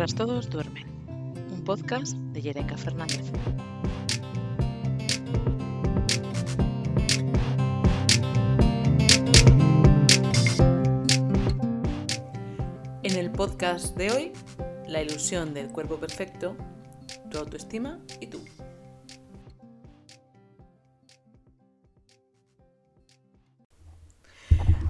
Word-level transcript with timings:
Mientras 0.00 0.16
todos 0.16 0.48
duermen, 0.48 0.86
un 1.52 1.62
podcast 1.62 2.16
de 2.32 2.40
Yereka 2.40 2.74
Fernández. 2.78 3.20
En 13.02 13.14
el 13.14 13.30
podcast 13.30 13.94
de 13.98 14.10
hoy, 14.10 14.32
la 14.88 15.02
ilusión 15.02 15.52
del 15.52 15.68
cuerpo 15.68 15.96
perfecto, 15.98 16.56
tu 17.30 17.36
autoestima 17.36 18.00
y 18.22 18.28
tú. 18.28 18.42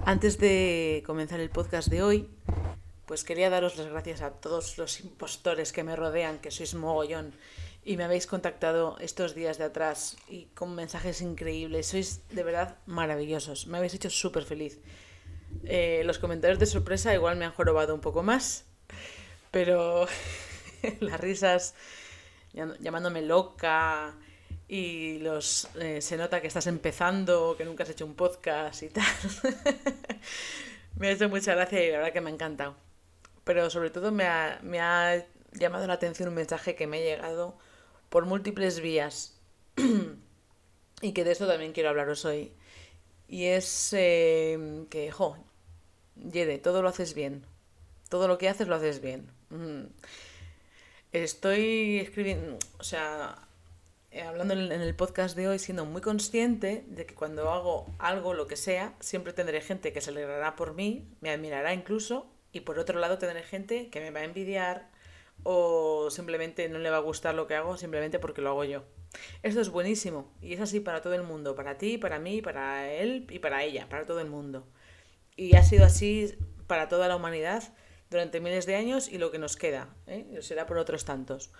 Antes 0.05 0.39
de 0.39 1.03
comenzar 1.05 1.41
el 1.41 1.49
podcast 1.49 1.89
de 1.89 2.01
hoy, 2.01 2.29
pues 3.05 3.23
quería 3.23 3.49
daros 3.49 3.77
las 3.77 3.87
gracias 3.87 4.21
a 4.21 4.31
todos 4.31 4.77
los 4.77 4.99
impostores 5.01 5.71
que 5.71 5.83
me 5.83 5.95
rodean, 5.95 6.39
que 6.39 6.51
sois 6.51 6.73
mogollón 6.75 7.33
y 7.83 7.97
me 7.97 8.03
habéis 8.03 8.27
contactado 8.27 8.97
estos 8.99 9.33
días 9.33 9.57
de 9.57 9.65
atrás 9.65 10.17
y 10.29 10.45
con 10.53 10.75
mensajes 10.75 11.21
increíbles. 11.21 11.87
Sois 11.87 12.21
de 12.29 12.43
verdad 12.43 12.77
maravillosos, 12.85 13.67
me 13.67 13.77
habéis 13.77 13.95
hecho 13.95 14.09
súper 14.09 14.43
feliz. 14.43 14.79
Eh, 15.65 16.03
los 16.05 16.19
comentarios 16.19 16.59
de 16.59 16.65
sorpresa 16.65 17.13
igual 17.13 17.37
me 17.37 17.45
han 17.45 17.51
jorobado 17.51 17.93
un 17.93 18.01
poco 18.01 18.23
más, 18.23 18.65
pero 19.49 20.07
las 20.99 21.19
risas 21.19 21.73
llamándome 22.53 23.21
loca 23.21 24.15
y 24.67 25.19
los 25.19 25.67
eh, 25.75 26.01
se 26.01 26.17
nota 26.17 26.39
que 26.41 26.47
estás 26.47 26.67
empezando, 26.67 27.55
que 27.57 27.65
nunca 27.65 27.83
has 27.83 27.89
hecho 27.89 28.05
un 28.05 28.15
podcast 28.15 28.83
y 28.83 28.89
tal. 28.89 29.05
me 30.97 31.07
ha 31.07 31.11
hecho 31.11 31.29
mucha 31.29 31.55
gracia 31.55 31.83
y 31.83 31.91
la 31.91 31.97
verdad 31.97 32.13
que 32.13 32.21
me 32.21 32.29
ha 32.29 32.33
encantado 32.33 32.75
pero 33.43 33.69
sobre 33.69 33.89
todo 33.89 34.11
me 34.11 34.25
ha, 34.25 34.59
me 34.63 34.79
ha 34.79 35.25
llamado 35.53 35.87
la 35.87 35.93
atención 35.93 36.29
un 36.29 36.35
mensaje 36.35 36.75
que 36.75 36.87
me 36.87 36.97
ha 36.97 37.01
llegado 37.01 37.57
por 38.09 38.25
múltiples 38.25 38.79
vías 38.81 39.39
y 41.01 41.13
que 41.13 41.23
de 41.23 41.31
esto 41.31 41.47
también 41.47 41.73
quiero 41.73 41.89
hablaros 41.89 42.25
hoy. 42.25 42.53
Y 43.27 43.45
es 43.45 43.93
eh, 43.93 44.85
que, 44.89 45.11
jo, 45.11 45.37
Yere, 46.15 46.57
todo 46.57 46.81
lo 46.81 46.89
haces 46.89 47.13
bien. 47.13 47.45
Todo 48.09 48.27
lo 48.27 48.37
que 48.37 48.49
haces 48.49 48.67
lo 48.67 48.75
haces 48.75 49.01
bien. 49.01 49.31
Mm. 49.49 49.85
Estoy 51.13 51.99
escribiendo, 51.99 52.57
o 52.77 52.83
sea, 52.83 53.47
eh, 54.11 54.21
hablando 54.21 54.53
en 54.53 54.71
el 54.71 54.95
podcast 54.95 55.35
de 55.35 55.47
hoy, 55.47 55.59
siendo 55.59 55.85
muy 55.85 56.01
consciente 56.01 56.85
de 56.87 57.05
que 57.05 57.15
cuando 57.15 57.49
hago 57.49 57.85
algo, 57.99 58.33
lo 58.33 58.47
que 58.47 58.57
sea, 58.57 58.93
siempre 58.99 59.33
tendré 59.33 59.61
gente 59.61 59.93
que 59.93 60.01
se 60.01 60.09
alegrará 60.09 60.55
por 60.55 60.73
mí, 60.73 61.07
me 61.21 61.31
admirará 61.31 61.73
incluso, 61.73 62.30
y 62.51 62.61
por 62.61 62.79
otro 62.79 62.99
lado 62.99 63.17
tener 63.17 63.43
gente 63.43 63.89
que 63.89 63.99
me 63.99 64.11
va 64.11 64.21
a 64.21 64.23
envidiar 64.23 64.89
o 65.43 66.09
simplemente 66.11 66.69
no 66.69 66.79
le 66.79 66.89
va 66.89 66.97
a 66.97 67.01
gustar 67.01 67.33
lo 67.33 67.47
que 67.47 67.55
hago 67.55 67.77
simplemente 67.77 68.19
porque 68.19 68.41
lo 68.41 68.49
hago 68.49 68.63
yo. 68.63 68.83
Esto 69.43 69.61
es 69.61 69.69
buenísimo 69.69 70.31
y 70.41 70.53
es 70.53 70.59
así 70.59 70.79
para 70.79 71.01
todo 71.01 71.13
el 71.13 71.23
mundo, 71.23 71.55
para 71.55 71.77
ti, 71.77 71.97
para 71.97 72.19
mí, 72.19 72.41
para 72.41 72.91
él 72.91 73.27
y 73.29 73.39
para 73.39 73.63
ella, 73.63 73.87
para 73.89 74.05
todo 74.05 74.19
el 74.19 74.29
mundo. 74.29 74.67
Y 75.35 75.55
ha 75.55 75.63
sido 75.63 75.85
así 75.85 76.35
para 76.67 76.87
toda 76.87 77.07
la 77.07 77.15
humanidad 77.15 77.63
durante 78.09 78.39
miles 78.39 78.65
de 78.65 78.75
años 78.75 79.07
y 79.07 79.17
lo 79.17 79.31
que 79.31 79.39
nos 79.39 79.55
queda, 79.55 79.89
¿eh? 80.07 80.39
será 80.41 80.65
por 80.65 80.77
otros 80.77 81.05
tantos. 81.05 81.51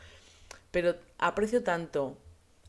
Pero 0.72 0.96
aprecio 1.18 1.64
tanto 1.64 2.18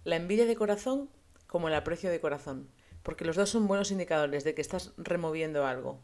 la 0.05 0.17
envidia 0.17 0.47
de 0.47 0.57
corazón 0.57 1.11
como 1.47 1.69
el 1.69 1.75
aprecio 1.75 2.11
de 2.11 2.21
corazón, 2.21 2.69
porque 3.03 3.25
los 3.25 3.37
dos 3.37 3.51
son 3.51 3.69
buenos 3.69 3.91
indicadores 3.91 4.45
de 4.45 4.55
que 4.55 4.63
estás 4.63 4.93
removiendo 4.97 5.67
algo, 5.67 6.01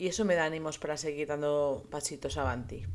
y 0.00 0.08
eso 0.08 0.24
me 0.24 0.34
da 0.34 0.46
ánimos 0.46 0.78
para 0.78 0.96
seguir 0.96 1.28
dando 1.28 1.86
pasitos 1.90 2.38
avanti. 2.38 2.86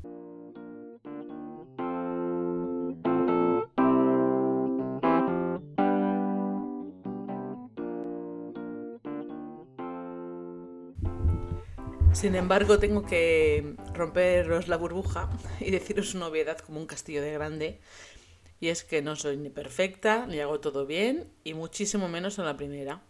Sin 12.12 12.34
embargo, 12.34 12.80
tengo 12.80 13.06
que 13.06 13.76
romperos 13.94 14.68
la 14.68 14.78
burbuja 14.78 15.30
y 15.60 15.70
deciros 15.70 16.16
una 16.16 16.26
obviedad 16.26 16.58
como 16.58 16.80
un 16.80 16.88
castillo 16.88 17.22
de 17.22 17.34
grande. 17.34 17.80
Y 18.60 18.70
es 18.70 18.84
que 18.84 19.04
no 19.04 19.16
soy 19.16 19.38
ni 19.38 19.52
perfecta, 19.52 20.26
ni 20.26 20.40
hago 20.40 20.60
todo 20.60 20.88
bien, 20.88 21.32
y 21.44 21.54
muchísimo 21.54 22.10
menos 22.10 22.40
en 22.40 22.46
la 22.46 22.58
primera. 22.58 23.04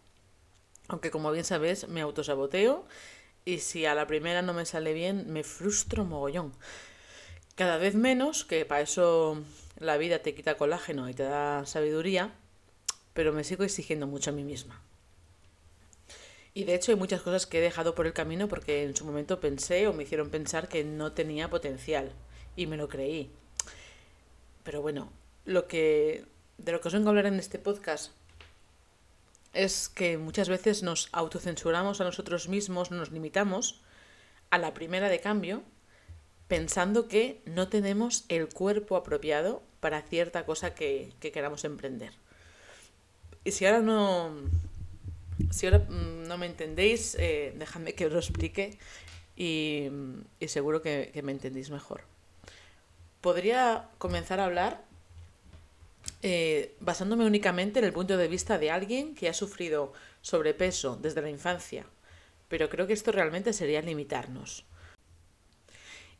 Aunque 0.88 1.10
como 1.10 1.32
bien 1.32 1.44
sabéis, 1.44 1.88
me 1.88 2.02
autosaboteo 2.02 2.86
y 3.46 3.60
si 3.60 3.86
a 3.86 3.94
la 3.94 4.08
primera 4.08 4.42
no 4.42 4.52
me 4.52 4.66
sale 4.66 4.92
bien, 4.92 5.32
me 5.32 5.44
frustro 5.44 6.04
mogollón. 6.04 6.52
Cada 7.54 7.78
vez 7.78 7.94
menos, 7.94 8.44
que 8.44 8.66
para 8.66 8.82
eso 8.82 9.42
la 9.78 9.96
vida 9.96 10.18
te 10.18 10.34
quita 10.34 10.56
colágeno 10.56 11.08
y 11.08 11.14
te 11.14 11.22
da 11.22 11.64
sabiduría, 11.64 12.32
pero 13.14 13.32
me 13.32 13.44
sigo 13.44 13.62
exigiendo 13.62 14.08
mucho 14.08 14.30
a 14.30 14.32
mí 14.32 14.42
misma. 14.42 14.82
Y 16.54 16.64
de 16.64 16.74
hecho 16.74 16.90
hay 16.90 16.98
muchas 16.98 17.22
cosas 17.22 17.46
que 17.46 17.58
he 17.58 17.62
dejado 17.62 17.94
por 17.94 18.06
el 18.06 18.12
camino 18.12 18.48
porque 18.48 18.82
en 18.82 18.96
su 18.96 19.04
momento 19.04 19.38
pensé 19.38 19.86
o 19.86 19.92
me 19.92 20.02
hicieron 20.02 20.28
pensar 20.28 20.68
que 20.68 20.82
no 20.82 21.12
tenía 21.12 21.48
potencial 21.48 22.10
y 22.56 22.66
me 22.66 22.76
lo 22.76 22.88
creí. 22.88 23.30
Pero 24.64 24.82
bueno, 24.82 25.12
lo 25.44 25.68
que 25.68 26.24
de 26.58 26.72
lo 26.72 26.80
que 26.80 26.88
os 26.88 26.94
vengo 26.94 27.08
a 27.08 27.10
hablar 27.10 27.26
en 27.26 27.38
este 27.38 27.60
podcast 27.60 28.10
es 29.56 29.88
que 29.88 30.18
muchas 30.18 30.48
veces 30.48 30.82
nos 30.82 31.08
autocensuramos 31.12 32.00
a 32.00 32.04
nosotros 32.04 32.48
mismos, 32.48 32.90
nos 32.90 33.10
limitamos 33.10 33.80
a 34.50 34.58
la 34.58 34.74
primera 34.74 35.08
de 35.08 35.20
cambio, 35.20 35.62
pensando 36.48 37.08
que 37.08 37.42
no 37.46 37.68
tenemos 37.68 38.24
el 38.28 38.48
cuerpo 38.48 38.96
apropiado 38.96 39.62
para 39.80 40.02
cierta 40.02 40.46
cosa 40.46 40.74
que, 40.74 41.12
queramos 41.20 41.64
emprender. 41.64 42.12
Y 43.44 43.52
si 43.52 43.66
ahora 43.66 43.80
no, 43.80 44.32
si 45.50 45.66
ahora 45.66 45.80
mm, 45.80 46.28
no 46.28 46.38
me 46.38 46.46
entendéis, 46.46 47.16
eh, 47.18 47.54
dejadme 47.56 47.94
que 47.94 48.06
os 48.06 48.12
lo 48.12 48.18
explique 48.18 48.78
y, 49.36 49.88
seguro 50.46 50.82
que 50.82 51.20
me 51.24 51.32
entendéis 51.32 51.70
mejor. 51.70 52.02
Podría 53.20 53.88
comenzar 53.98 54.38
a 54.38 54.44
hablar 54.44 54.85
eh, 56.22 56.76
basándome 56.80 57.26
únicamente 57.26 57.78
en 57.78 57.84
el 57.84 57.92
punto 57.92 58.16
de 58.16 58.28
vista 58.28 58.58
de 58.58 58.70
alguien 58.70 59.14
que 59.14 59.28
ha 59.28 59.34
sufrido 59.34 59.92
sobrepeso 60.22 60.96
desde 60.96 61.22
la 61.22 61.30
infancia, 61.30 61.86
pero 62.48 62.68
creo 62.68 62.86
que 62.86 62.94
esto 62.94 63.12
realmente 63.12 63.52
sería 63.52 63.82
limitarnos. 63.82 64.64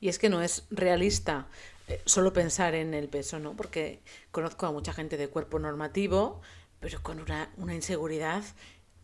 Y 0.01 0.09
es 0.09 0.19
que 0.19 0.29
no 0.29 0.43
es 0.43 0.67
realista 0.71 1.49
eh, 1.89 2.03
solo 2.05 2.33
pensar 2.33 2.75
en 2.75 2.93
el 2.93 3.09
peso, 3.09 3.39
¿no? 3.39 3.57
Porque 3.57 4.03
conozco 4.31 4.67
a 4.67 4.73
mucha 4.73 4.93
gente 4.93 5.17
de 5.17 5.29
cuerpo 5.29 5.59
normativo, 5.59 6.43
pero 6.81 7.03
con 7.03 7.19
una, 7.21 7.51
una 7.57 7.75
inseguridad 7.75 8.45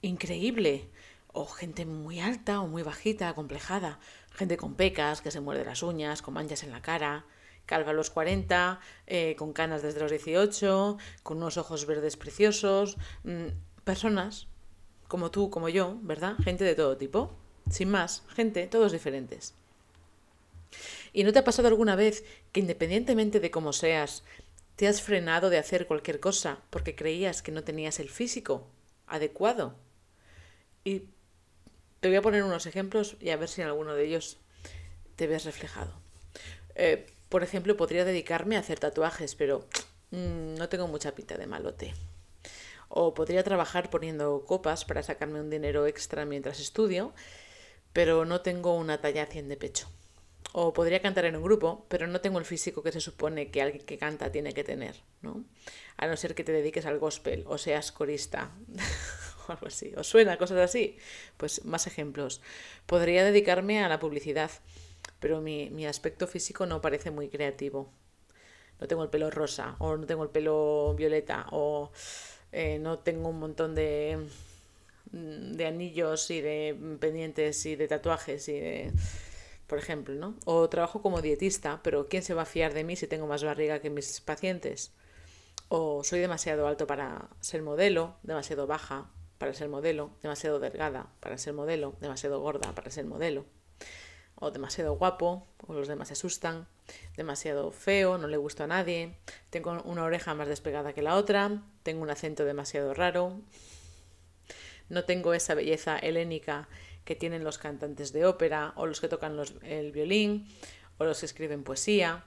increíble. 0.03 0.91
O 1.35 1.47
gente 1.47 1.87
muy 1.87 2.21
alta 2.21 2.61
o 2.61 2.67
muy 2.67 2.83
bajita, 2.83 3.31
acomplejada. 3.31 3.99
Gente 4.33 4.59
con 4.59 4.75
pecas, 4.75 5.23
que 5.23 5.31
se 5.31 5.41
muerde 5.41 5.65
las 5.65 5.83
uñas, 5.83 6.21
con 6.21 6.35
manchas 6.35 6.63
en 6.63 6.71
la 6.73 6.83
cara 6.83 7.25
calva 7.67 7.91
a 7.91 7.95
los 7.95 8.11
40, 8.11 8.81
eh, 9.07 9.35
con 9.37 9.53
canas 9.53 9.83
desde 9.83 10.01
los 10.01 10.11
18, 10.11 10.99
con 11.23 11.39
unos 11.39 11.57
ojos 11.57 11.87
verdes 11.87 12.17
preciosos, 12.17 12.97
mm, 13.25 13.49
personas 13.85 14.47
como 15.09 15.31
tú, 15.31 15.51
como 15.51 15.69
yo, 15.69 15.99
¿verdad? 16.03 16.37
Gente 16.43 16.65
de 16.65 16.75
todo 16.75 16.97
tipo, 16.97 17.37
sin 17.71 17.91
más, 17.91 18.23
gente, 18.35 18.67
todos 18.67 18.93
diferentes. 18.93 19.55
¿Y 21.13 21.25
no 21.25 21.33
te 21.33 21.39
ha 21.39 21.45
pasado 21.45 21.69
alguna 21.69 21.97
vez 21.97 22.25
que 22.53 22.61
independientemente 22.61 23.41
de 23.41 23.51
cómo 23.51 23.73
seas, 23.73 24.25
te 24.77 24.89
has 24.89 25.03
frenado 25.03 25.51
de 25.51 25.59
hacer 25.59 25.87
cualquier 25.87 26.19
cosa 26.19 26.61
porque 26.71 26.95
creías 26.95 27.43
que 27.43 27.53
no 27.53 27.63
tenías 27.63 28.01
el 28.01 28.09
físico 28.09 28.67
adecuado? 29.07 29.77
Y 30.85 31.03
te 32.01 32.09
voy 32.09 32.17
a 32.17 32.23
poner 32.23 32.43
unos 32.43 32.67
ejemplos 32.67 33.17
y 33.21 33.31
a 33.31 33.37
ver 33.37 33.49
si 33.49 33.61
en 33.61 33.69
alguno 33.69 33.95
de 33.95 34.05
ellos 34.05 34.39
te 35.17 35.27
ves 35.27 35.45
reflejado. 35.45 35.93
Eh, 36.75 37.07
por 37.33 37.43
ejemplo, 37.43 37.79
podría 37.79 38.05
dedicarme 38.05 38.57
a 38.57 38.61
hacer 38.61 38.79
tatuajes, 38.79 39.35
pero 39.35 39.67
mm, 40.11 40.57
no 40.57 40.69
tengo 40.69 40.87
mucha 40.87 41.15
pinta 41.15 41.39
de 41.39 41.47
malote. 41.47 41.95
O 42.91 43.15
podría 43.15 43.43
trabajar 43.43 43.89
poniendo 43.89 44.45
copas 44.45 44.85
para 44.85 45.03
sacarme 45.03 45.41
un 45.41 45.49
dinero 45.49 45.87
extra 45.87 46.27
mientras 46.27 46.61
estudio, 46.61 47.15
pero 47.95 48.27
no 48.27 48.43
tengo 48.43 48.77
una 48.77 49.01
talla 49.01 49.25
100 49.25 49.49
de 49.49 49.57
pecho. 49.57 49.89
O 50.53 50.75
podría 50.75 51.01
cantar 51.01 51.25
en 51.25 51.37
un 51.37 51.43
grupo, 51.43 51.87
pero 51.89 52.07
no 52.07 52.21
tengo 52.21 52.39
el 52.39 52.45
físico 52.45 52.83
que 52.83 52.93
se 52.93 53.01
supone 53.01 53.51
que 53.51 53.63
alguien 53.63 53.87
que 53.87 53.97
canta 53.97 54.31
tiene 54.31 54.53
que 54.53 54.63
tener, 54.63 54.97
¿no? 55.23 55.43
A 55.97 56.09
no 56.09 56.19
ser 56.19 56.35
que 56.35 56.45
te 56.45 56.53
dediques 56.53 56.85
al 56.85 56.99
gospel 56.99 57.45
o 57.47 57.57
seas 57.57 57.93
corista 57.93 58.51
o 59.49 59.53
algo 59.53 59.69
así. 59.69 59.95
¿Os 59.97 60.07
suena 60.07 60.37
cosas 60.37 60.59
así? 60.59 60.99
Pues 61.39 61.65
más 61.65 61.87
ejemplos. 61.87 62.43
Podría 62.85 63.25
dedicarme 63.25 63.83
a 63.83 63.89
la 63.89 64.01
publicidad 64.01 64.51
pero 65.23 65.41
mi, 65.41 65.71
mi 65.71 65.87
aspecto 65.87 66.27
físico 66.27 66.67
no 66.67 66.83
parece 66.83 67.11
muy 67.13 67.29
creativo. 67.29 67.91
No 68.81 68.89
tengo 68.89 69.05
el 69.05 69.11
pelo 69.11 69.31
rosa, 69.31 69.77
o 69.79 69.97
no 69.97 70.07
tengo 70.07 70.25
el 70.25 70.31
pelo 70.31 70.95
violeta, 70.97 71.47
o 71.53 71.93
eh, 72.51 72.79
no 72.81 72.99
tengo 72.99 73.29
un 73.29 73.39
montón 73.39 73.77
de, 73.77 74.19
de 75.13 75.67
anillos 75.67 76.29
y 76.31 76.41
de 76.41 76.77
pendientes 77.01 77.65
y 77.67 77.77
de 77.77 77.87
tatuajes 77.89 78.49
y 78.49 78.59
de... 78.59 78.93
por 79.69 79.79
ejemplo, 79.79 80.15
¿no? 80.15 80.35
O 80.45 80.69
trabajo 80.69 81.01
como 81.03 81.23
dietista, 81.23 81.81
pero 81.85 82.09
¿quién 82.09 82.25
se 82.25 82.35
va 82.35 82.43
a 82.43 82.47
fiar 82.47 82.75
de 82.75 82.85
mí 82.85 82.97
si 82.97 83.07
tengo 83.07 83.27
más 83.29 83.45
barriga 83.45 83.81
que 83.81 83.91
mis 83.91 84.21
pacientes? 84.21 84.93
O 85.69 86.05
soy 86.05 86.21
demasiado 86.21 86.67
alto 86.67 86.87
para 86.87 87.29
ser 87.41 87.63
modelo, 87.63 88.17
demasiado 88.25 88.67
baja 88.67 89.11
para 89.39 89.55
ser 89.55 89.69
modelo, 89.69 90.11
demasiado 90.23 90.59
delgada 90.61 91.07
para 91.21 91.39
ser 91.39 91.53
modelo, 91.55 91.95
demasiado 92.01 92.41
gorda 92.41 92.73
para 92.75 92.91
ser 92.91 93.05
modelo. 93.07 93.45
O 94.43 94.51
demasiado 94.51 94.99
guapo, 94.99 95.47
o 95.69 95.73
los 95.73 95.87
demás 95.87 96.09
se 96.09 96.15
asustan, 96.15 96.67
demasiado 97.17 97.71
feo, 97.71 98.19
no 98.19 98.27
le 98.27 98.37
gusta 98.37 98.65
a 98.65 98.67
nadie, 98.67 99.15
tengo 99.51 99.81
una 99.85 100.03
oreja 100.03 100.35
más 100.35 100.49
despegada 100.49 100.93
que 100.95 101.01
la 101.01 101.15
otra, 101.15 101.63
tengo 101.85 102.03
un 102.03 102.11
acento 102.11 102.45
demasiado 102.45 102.93
raro, 102.93 103.39
no 104.89 105.05
tengo 105.05 105.33
esa 105.33 105.55
belleza 105.55 105.97
helénica 105.97 106.69
que 107.05 107.15
tienen 107.15 107.45
los 107.45 107.59
cantantes 107.59 108.13
de 108.13 108.27
ópera 108.27 108.73
o 108.75 108.87
los 108.87 109.01
que 109.01 109.07
tocan 109.07 109.41
el 109.63 109.93
violín 109.93 110.49
o 110.99 111.05
los 111.05 111.21
que 111.21 111.27
escriben 111.27 111.63
poesía. 111.63 112.25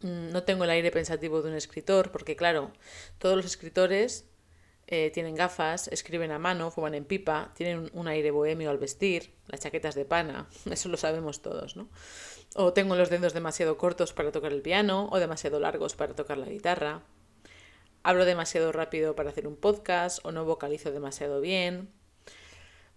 Mm, 0.00 0.30
no 0.30 0.44
tengo 0.44 0.62
el 0.62 0.70
aire 0.70 0.92
pensativo 0.92 1.42
de 1.42 1.50
un 1.50 1.56
escritor 1.56 2.12
porque 2.12 2.36
claro, 2.36 2.70
todos 3.18 3.34
los 3.34 3.46
escritores 3.46 4.26
eh, 4.86 5.10
tienen 5.12 5.34
gafas, 5.34 5.88
escriben 5.88 6.30
a 6.30 6.38
mano, 6.38 6.70
fuman 6.70 6.94
en 6.94 7.04
pipa, 7.04 7.52
tienen 7.54 7.90
un 7.94 8.08
aire 8.08 8.30
bohemio 8.30 8.70
al 8.70 8.78
vestir, 8.78 9.32
las 9.48 9.60
chaquetas 9.60 9.94
de 9.94 10.04
pana, 10.04 10.48
eso 10.70 10.88
lo 10.88 10.96
sabemos 10.96 11.42
todos, 11.42 11.76
¿no? 11.76 11.88
O 12.54 12.72
tengo 12.72 12.94
los 12.94 13.10
dedos 13.10 13.32
demasiado 13.32 13.78
cortos 13.78 14.12
para 14.12 14.30
tocar 14.30 14.52
el 14.52 14.62
piano 14.62 15.08
o 15.10 15.18
demasiado 15.18 15.58
largos 15.58 15.96
para 15.96 16.14
tocar 16.14 16.38
la 16.38 16.46
guitarra. 16.46 17.02
Hablo 18.02 18.26
demasiado 18.26 18.70
rápido 18.70 19.16
para 19.16 19.30
hacer 19.30 19.48
un 19.48 19.56
podcast 19.56 20.24
o 20.24 20.30
no 20.30 20.44
vocalizo 20.44 20.92
demasiado 20.92 21.40
bien. 21.40 21.90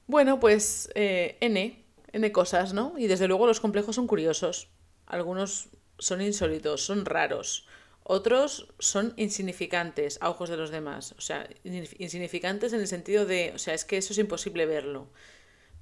Bueno, 0.05 0.39
pues 0.39 0.89
eh, 0.95 1.37
N, 1.39 1.83
N 2.11 2.31
cosas, 2.31 2.73
¿no? 2.73 2.93
Y 2.97 3.07
desde 3.07 3.27
luego 3.27 3.47
los 3.47 3.59
complejos 3.59 3.95
son 3.95 4.05
curiosos. 4.05 4.69
Algunos 5.05 5.69
son 5.97 6.21
insólitos, 6.21 6.85
son 6.85 7.05
raros. 7.05 7.65
Otros 8.09 8.67
son 8.79 9.13
insignificantes 9.17 10.17
a 10.21 10.29
ojos 10.29 10.49
de 10.49 10.57
los 10.57 10.69
demás. 10.69 11.13
O 11.17 11.21
sea, 11.21 11.49
insignificantes 11.63 12.73
en 12.73 12.79
el 12.79 12.87
sentido 12.87 13.25
de, 13.25 13.51
o 13.53 13.59
sea, 13.59 13.73
es 13.73 13.83
que 13.83 13.97
eso 13.97 14.13
es 14.13 14.19
imposible 14.19 14.65
verlo. 14.65 15.09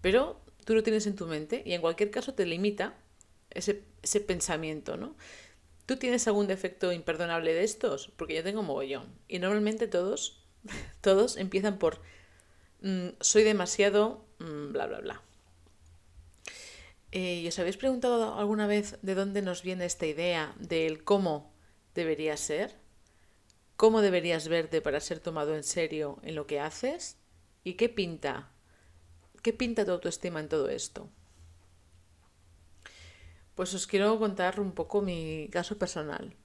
Pero 0.01 0.42
tú 0.66 0.74
lo 0.74 0.83
tienes 0.83 1.06
en 1.07 1.16
tu 1.16 1.27
mente 1.27 1.62
y 1.66 1.74
en 1.74 1.81
cualquier 1.81 2.10
caso 2.10 2.33
te 2.33 2.45
limita 2.45 2.95
ese, 3.51 3.83
ese 4.01 4.22
pensamiento, 4.22 4.98
¿no? 4.98 5.16
¿Tú 5.86 5.98
tienes 5.98 6.27
algún 6.27 6.48
defecto 6.48 6.92
imperdonable 6.92 7.54
de 7.54 7.63
estos? 7.63 8.12
Porque 8.18 8.36
yo 8.36 8.44
tengo 8.44 8.63
mogollón. 8.63 9.06
Y 9.28 9.38
normalmente 9.38 9.88
todos, 9.88 10.44
todos 11.01 11.38
empiezan 11.38 11.78
por 11.78 12.01
Mm, 12.86 13.16
soy 13.19 13.42
demasiado 13.44 14.24
mm, 14.38 14.71
bla, 14.71 14.86
bla, 14.86 15.00
bla. 15.00 15.21
Eh, 17.12 17.42
¿Y 17.44 17.48
os 17.48 17.57
habéis 17.57 17.78
preguntado 17.78 18.36
alguna 18.36 18.68
vez 18.68 19.00
de 19.01 19.16
dónde 19.16 19.42
nos 19.42 19.63
viene 19.63 19.86
esta 19.86 20.06
idea 20.06 20.54
del 20.60 21.04
cómo 21.04 21.51
debería 21.95 22.38
ser? 22.38 22.75
¿Cómo 23.77 24.01
deberías 24.01 24.47
verte 24.47 24.81
para 24.81 25.00
ser 25.00 25.19
tomado 25.19 25.56
en 25.56 25.63
serio 25.63 26.19
en 26.21 26.36
lo 26.36 26.45
que 26.45 26.59
haces? 26.59 27.18
¿Y 27.63 27.74
qué 27.74 27.89
pinta? 27.89 28.51
¿Qué 29.42 29.53
pinta 29.53 29.86
tu 29.86 29.92
autoestima 29.92 30.39
en 30.39 30.50
todo 30.50 30.69
esto? 30.69 31.09
Pues 33.56 33.74
os 33.74 33.88
quiero 33.88 34.19
contar 34.19 34.59
un 34.59 34.74
poco 34.74 35.01
mi 35.01 35.50
caso 35.51 35.77
personal. 35.77 36.36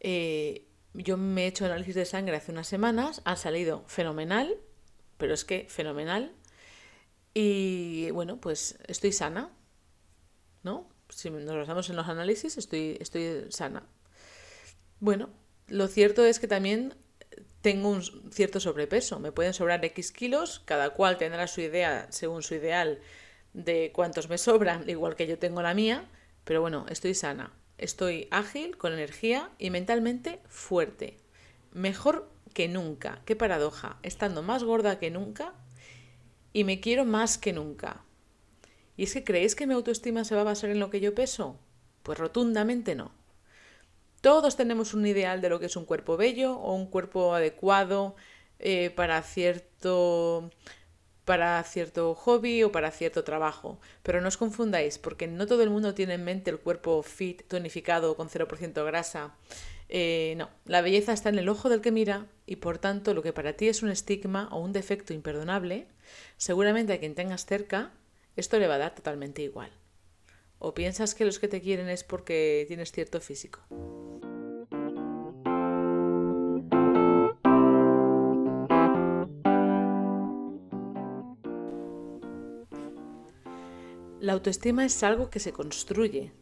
Eh, 0.00 0.66
yo 0.94 1.16
me 1.16 1.44
he 1.44 1.46
hecho 1.46 1.64
análisis 1.64 1.94
de 1.94 2.04
sangre 2.04 2.36
hace 2.36 2.52
unas 2.52 2.66
semanas, 2.66 3.22
ha 3.24 3.36
salido 3.36 3.84
fenomenal, 3.86 4.56
pero 5.18 5.34
es 5.34 5.44
que 5.44 5.66
fenomenal. 5.68 6.32
Y 7.34 8.10
bueno, 8.10 8.40
pues 8.40 8.78
estoy 8.86 9.12
sana, 9.12 9.50
¿no? 10.62 10.88
Si 11.08 11.30
nos 11.30 11.56
basamos 11.56 11.88
en 11.90 11.96
los 11.96 12.08
análisis, 12.08 12.58
estoy, 12.58 12.96
estoy 13.00 13.46
sana. 13.50 13.86
Bueno, 15.02 15.30
lo 15.66 15.88
cierto 15.88 16.24
es 16.24 16.38
que 16.38 16.46
también 16.46 16.94
tengo 17.60 17.88
un 17.88 18.04
cierto 18.30 18.60
sobrepeso. 18.60 19.18
Me 19.18 19.32
pueden 19.32 19.52
sobrar 19.52 19.84
X 19.84 20.12
kilos, 20.12 20.62
cada 20.64 20.90
cual 20.90 21.18
tendrá 21.18 21.48
su 21.48 21.60
idea, 21.60 22.06
según 22.10 22.44
su 22.44 22.54
ideal, 22.54 23.00
de 23.52 23.90
cuántos 23.92 24.28
me 24.28 24.38
sobran, 24.38 24.88
igual 24.88 25.16
que 25.16 25.26
yo 25.26 25.40
tengo 25.40 25.60
la 25.60 25.74
mía, 25.74 26.08
pero 26.44 26.60
bueno, 26.60 26.86
estoy 26.88 27.14
sana. 27.14 27.52
Estoy 27.78 28.28
ágil, 28.30 28.76
con 28.76 28.92
energía 28.92 29.50
y 29.58 29.70
mentalmente 29.70 30.40
fuerte. 30.46 31.18
Mejor 31.72 32.30
que 32.54 32.68
nunca. 32.68 33.22
Qué 33.24 33.34
paradoja. 33.34 33.98
Estando 34.04 34.44
más 34.44 34.62
gorda 34.62 35.00
que 35.00 35.10
nunca 35.10 35.52
y 36.52 36.62
me 36.62 36.78
quiero 36.78 37.04
más 37.04 37.38
que 37.38 37.52
nunca. 37.52 38.04
¿Y 38.96 39.02
es 39.02 39.14
que 39.14 39.24
creéis 39.24 39.56
que 39.56 39.66
mi 39.66 39.74
autoestima 39.74 40.24
se 40.24 40.36
va 40.36 40.42
a 40.42 40.44
basar 40.44 40.70
en 40.70 40.78
lo 40.78 40.90
que 40.90 41.00
yo 41.00 41.12
peso? 41.12 41.58
Pues 42.04 42.20
rotundamente 42.20 42.94
no. 42.94 43.20
Todos 44.22 44.56
tenemos 44.56 44.94
un 44.94 45.04
ideal 45.04 45.40
de 45.42 45.50
lo 45.50 45.60
que 45.60 45.66
es 45.66 45.76
un 45.76 45.84
cuerpo 45.84 46.16
bello 46.16 46.56
o 46.56 46.74
un 46.74 46.86
cuerpo 46.86 47.34
adecuado 47.34 48.16
eh, 48.60 48.90
para 48.90 49.20
cierto 49.22 50.48
para 51.24 51.62
cierto 51.64 52.14
hobby 52.14 52.62
o 52.62 52.72
para 52.72 52.90
cierto 52.92 53.24
trabajo. 53.24 53.80
Pero 54.02 54.20
no 54.20 54.28
os 54.28 54.36
confundáis, 54.36 54.98
porque 54.98 55.26
no 55.26 55.46
todo 55.46 55.62
el 55.62 55.70
mundo 55.70 55.94
tiene 55.94 56.14
en 56.14 56.24
mente 56.24 56.50
el 56.50 56.60
cuerpo 56.60 57.02
fit, 57.02 57.42
tonificado, 57.48 58.16
con 58.16 58.28
0% 58.28 58.84
grasa, 58.84 59.34
eh, 59.88 60.34
no, 60.36 60.50
la 60.66 60.82
belleza 60.82 61.12
está 61.12 61.28
en 61.28 61.38
el 61.38 61.48
ojo 61.48 61.68
del 61.68 61.80
que 61.80 61.92
mira 61.92 62.26
y 62.46 62.56
por 62.56 62.78
tanto 62.78 63.14
lo 63.14 63.22
que 63.22 63.32
para 63.32 63.54
ti 63.54 63.68
es 63.68 63.82
un 63.82 63.90
estigma 63.90 64.48
o 64.52 64.60
un 64.60 64.72
defecto 64.72 65.12
imperdonable, 65.12 65.86
seguramente 66.36 66.92
a 66.92 66.98
quien 66.98 67.14
tengas 67.14 67.44
cerca 67.44 67.92
esto 68.36 68.58
le 68.58 68.68
va 68.68 68.76
a 68.76 68.78
dar 68.78 68.94
totalmente 68.94 69.42
igual. 69.42 69.70
¿O 70.64 70.74
piensas 70.74 71.16
que 71.16 71.24
los 71.24 71.40
que 71.40 71.48
te 71.48 71.60
quieren 71.60 71.88
es 71.88 72.04
porque 72.04 72.64
tienes 72.68 72.92
cierto 72.92 73.20
físico? 73.20 73.58
La 84.20 84.34
autoestima 84.34 84.84
es 84.84 85.02
algo 85.02 85.30
que 85.30 85.40
se 85.40 85.52
construye, 85.52 86.32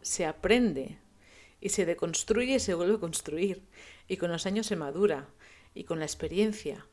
se 0.00 0.24
aprende, 0.24 0.98
y 1.60 1.68
se 1.68 1.84
deconstruye 1.84 2.54
y 2.54 2.60
se 2.60 2.72
vuelve 2.72 2.94
a 2.94 3.00
construir, 3.00 3.68
y 4.08 4.16
con 4.16 4.32
los 4.32 4.46
años 4.46 4.66
se 4.66 4.76
madura, 4.76 5.28
y 5.74 5.84
con 5.84 5.98
la 5.98 6.06
experiencia. 6.06 6.86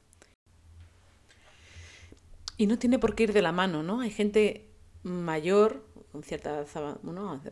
Y 2.57 2.67
no 2.67 2.77
tiene 2.77 2.99
por 2.99 3.15
qué 3.15 3.23
ir 3.23 3.31
de 3.31 3.41
la 3.41 3.53
mano, 3.53 3.81
¿no? 3.81 4.01
Hay 4.01 4.09
gente 4.09 4.67
mayor, 5.03 5.94
con 6.15 6.23
cierta 6.23 6.65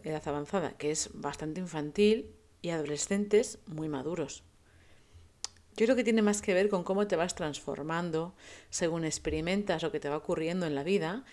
edad 0.04 0.24
avanzada, 0.26 0.78
que 0.78 0.90
es 0.90 1.10
bastante 1.14 1.60
infantil, 1.60 2.34
y 2.62 2.70
adolescentes 2.70 3.60
muy 3.66 3.90
maduros. 3.90 4.46
Yo 5.76 5.86
creo 5.86 5.98
que 5.98 6.06
tiene 6.06 6.22
más 6.22 6.42
que 6.42 6.54
ver 6.54 6.70
con 6.70 6.86
cómo 6.86 7.06
te 7.08 7.18
vas 7.18 7.36
transformando 7.36 8.36
según 8.70 9.04
experimentas 9.04 9.84
lo 9.84 9.92
que 9.92 10.00
te 10.00 10.08
va 10.08 10.16
ocurriendo 10.16 10.66
en 10.66 10.76
la 10.76 10.84
vida 10.84 11.26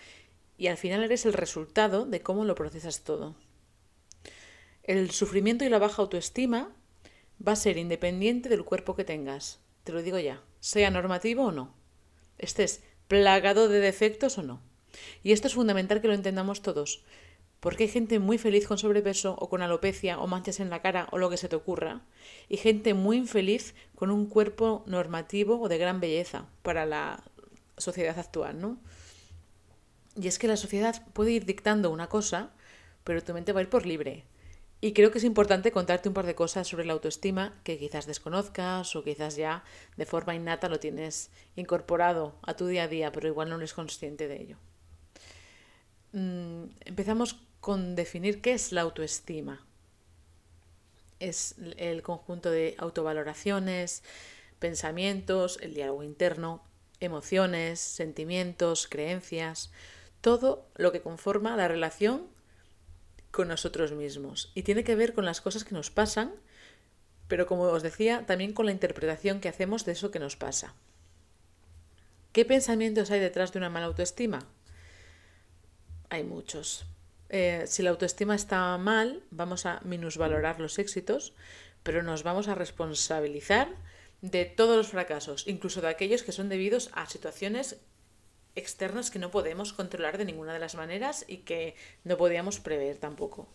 y 0.57 0.67
al 0.67 0.75
final 0.75 1.05
eres 1.05 1.25
el 1.25 1.31
resultado 1.31 2.05
de 2.05 2.19
cómo 2.19 2.43
lo 2.43 2.53
procesas 2.53 3.05
todo. 3.05 3.37
El 4.83 5.11
sufrimiento 5.11 5.63
y 5.63 5.69
la 5.69 5.79
baja 5.79 6.01
autoestima 6.01 6.75
va 7.47 7.53
a 7.53 7.55
ser 7.55 7.77
independiente 7.77 8.49
del 8.49 8.65
cuerpo 8.65 8.97
que 8.97 9.05
tengas. 9.05 9.61
Te 9.85 9.93
lo 9.93 10.01
digo 10.01 10.19
ya, 10.19 10.43
sea 10.59 10.91
normativo 10.91 11.45
o 11.45 11.51
no. 11.53 11.73
Estés 12.37 12.83
plagado 13.07 13.69
de 13.69 13.79
defectos 13.79 14.37
o 14.37 14.43
no. 14.43 14.70
Y 15.23 15.31
esto 15.31 15.47
es 15.47 15.53
fundamental 15.53 16.01
que 16.01 16.07
lo 16.07 16.13
entendamos 16.13 16.61
todos, 16.61 17.03
porque 17.59 17.83
hay 17.83 17.89
gente 17.89 18.19
muy 18.19 18.37
feliz 18.37 18.67
con 18.67 18.77
sobrepeso 18.77 19.35
o 19.39 19.47
con 19.47 19.61
alopecia 19.61 20.19
o 20.19 20.27
manchas 20.27 20.59
en 20.59 20.69
la 20.69 20.81
cara 20.81 21.07
o 21.11 21.17
lo 21.17 21.29
que 21.29 21.37
se 21.37 21.47
te 21.47 21.55
ocurra, 21.55 22.01
y 22.49 22.57
gente 22.57 22.93
muy 22.93 23.17
infeliz 23.17 23.75
con 23.95 24.09
un 24.09 24.25
cuerpo 24.25 24.83
normativo 24.87 25.61
o 25.61 25.69
de 25.69 25.77
gran 25.77 25.99
belleza 25.99 26.47
para 26.63 26.85
la 26.85 27.23
sociedad 27.77 28.17
actual, 28.17 28.59
¿no? 28.59 28.77
Y 30.15 30.27
es 30.27 30.39
que 30.39 30.47
la 30.47 30.57
sociedad 30.57 31.05
puede 31.13 31.31
ir 31.31 31.45
dictando 31.45 31.89
una 31.89 32.09
cosa, 32.09 32.51
pero 33.03 33.23
tu 33.23 33.33
mente 33.33 33.53
va 33.53 33.59
a 33.59 33.63
ir 33.63 33.69
por 33.69 33.85
libre. 33.85 34.25
Y 34.83 34.93
creo 34.93 35.11
que 35.11 35.19
es 35.19 35.23
importante 35.23 35.71
contarte 35.71 36.09
un 36.09 36.15
par 36.15 36.25
de 36.25 36.33
cosas 36.33 36.67
sobre 36.67 36.85
la 36.85 36.93
autoestima 36.93 37.53
que 37.63 37.77
quizás 37.77 38.07
desconozcas 38.07 38.95
o 38.95 39.03
quizás 39.03 39.35
ya 39.35 39.63
de 39.95 40.07
forma 40.07 40.33
innata 40.33 40.69
lo 40.69 40.79
tienes 40.79 41.29
incorporado 41.55 42.35
a 42.41 42.55
tu 42.55 42.65
día 42.65 42.83
a 42.83 42.87
día, 42.87 43.11
pero 43.11 43.27
igual 43.27 43.49
no 43.49 43.57
eres 43.57 43.73
consciente 43.73 44.27
de 44.27 44.41
ello. 44.41 44.57
Mm, 46.13 46.65
empezamos 46.85 47.37
con 47.59 47.95
definir 47.95 48.41
qué 48.41 48.53
es 48.53 48.71
la 48.71 48.81
autoestima. 48.81 49.65
Es 51.19 51.55
el 51.77 52.01
conjunto 52.01 52.49
de 52.49 52.75
autovaloraciones, 52.77 54.03
pensamientos, 54.59 55.59
el 55.61 55.73
diálogo 55.73 56.03
interno, 56.03 56.63
emociones, 56.99 57.79
sentimientos, 57.79 58.87
creencias, 58.87 59.71
todo 60.21 60.67
lo 60.75 60.91
que 60.91 61.01
conforma 61.01 61.55
la 61.55 61.67
relación 61.67 62.27
con 63.31 63.47
nosotros 63.47 63.91
mismos. 63.91 64.51
Y 64.55 64.63
tiene 64.63 64.83
que 64.83 64.95
ver 64.95 65.13
con 65.13 65.25
las 65.25 65.41
cosas 65.41 65.63
que 65.63 65.75
nos 65.75 65.89
pasan, 65.89 66.33
pero 67.27 67.47
como 67.47 67.63
os 67.63 67.83
decía, 67.83 68.25
también 68.25 68.53
con 68.53 68.65
la 68.65 68.71
interpretación 68.71 69.39
que 69.39 69.49
hacemos 69.49 69.85
de 69.85 69.93
eso 69.93 70.11
que 70.11 70.19
nos 70.19 70.35
pasa. 70.35 70.73
¿Qué 72.33 72.45
pensamientos 72.45 73.11
hay 73.11 73.19
detrás 73.19 73.51
de 73.51 73.59
una 73.59 73.69
mala 73.69 73.87
autoestima? 73.87 74.39
Hay 76.11 76.25
muchos. 76.25 76.85
eh, 77.29 77.63
si 77.67 77.83
la 77.83 77.91
autoestima 77.91 78.35
está 78.35 78.77
mal, 78.77 79.23
vamos 79.31 79.65
a 79.65 79.79
minusvalorar 79.85 80.59
los 80.59 80.77
éxitos, 80.77 81.33
pero 81.83 82.03
nos 82.03 82.23
vamos 82.23 82.49
a 82.49 82.55
responsabilizar 82.55 83.69
de 84.21 84.43
todos 84.43 84.75
los 84.75 84.89
fracasos, 84.89 85.47
incluso 85.47 85.79
de 85.79 85.87
aquellos 85.87 86.23
que 86.23 86.33
son 86.33 86.49
debidos 86.49 86.89
a 86.91 87.07
situaciones 87.07 87.77
externas 88.55 89.09
que 89.09 89.19
no 89.19 89.31
podemos 89.31 89.71
controlar 89.71 90.17
de 90.17 90.25
ninguna 90.25 90.51
de 90.51 90.59
las 90.59 90.75
maneras 90.75 91.23
y 91.29 91.37
que 91.37 91.75
no 92.03 92.17
podíamos 92.17 92.59
prever 92.59 92.97
tampoco. 92.97 93.47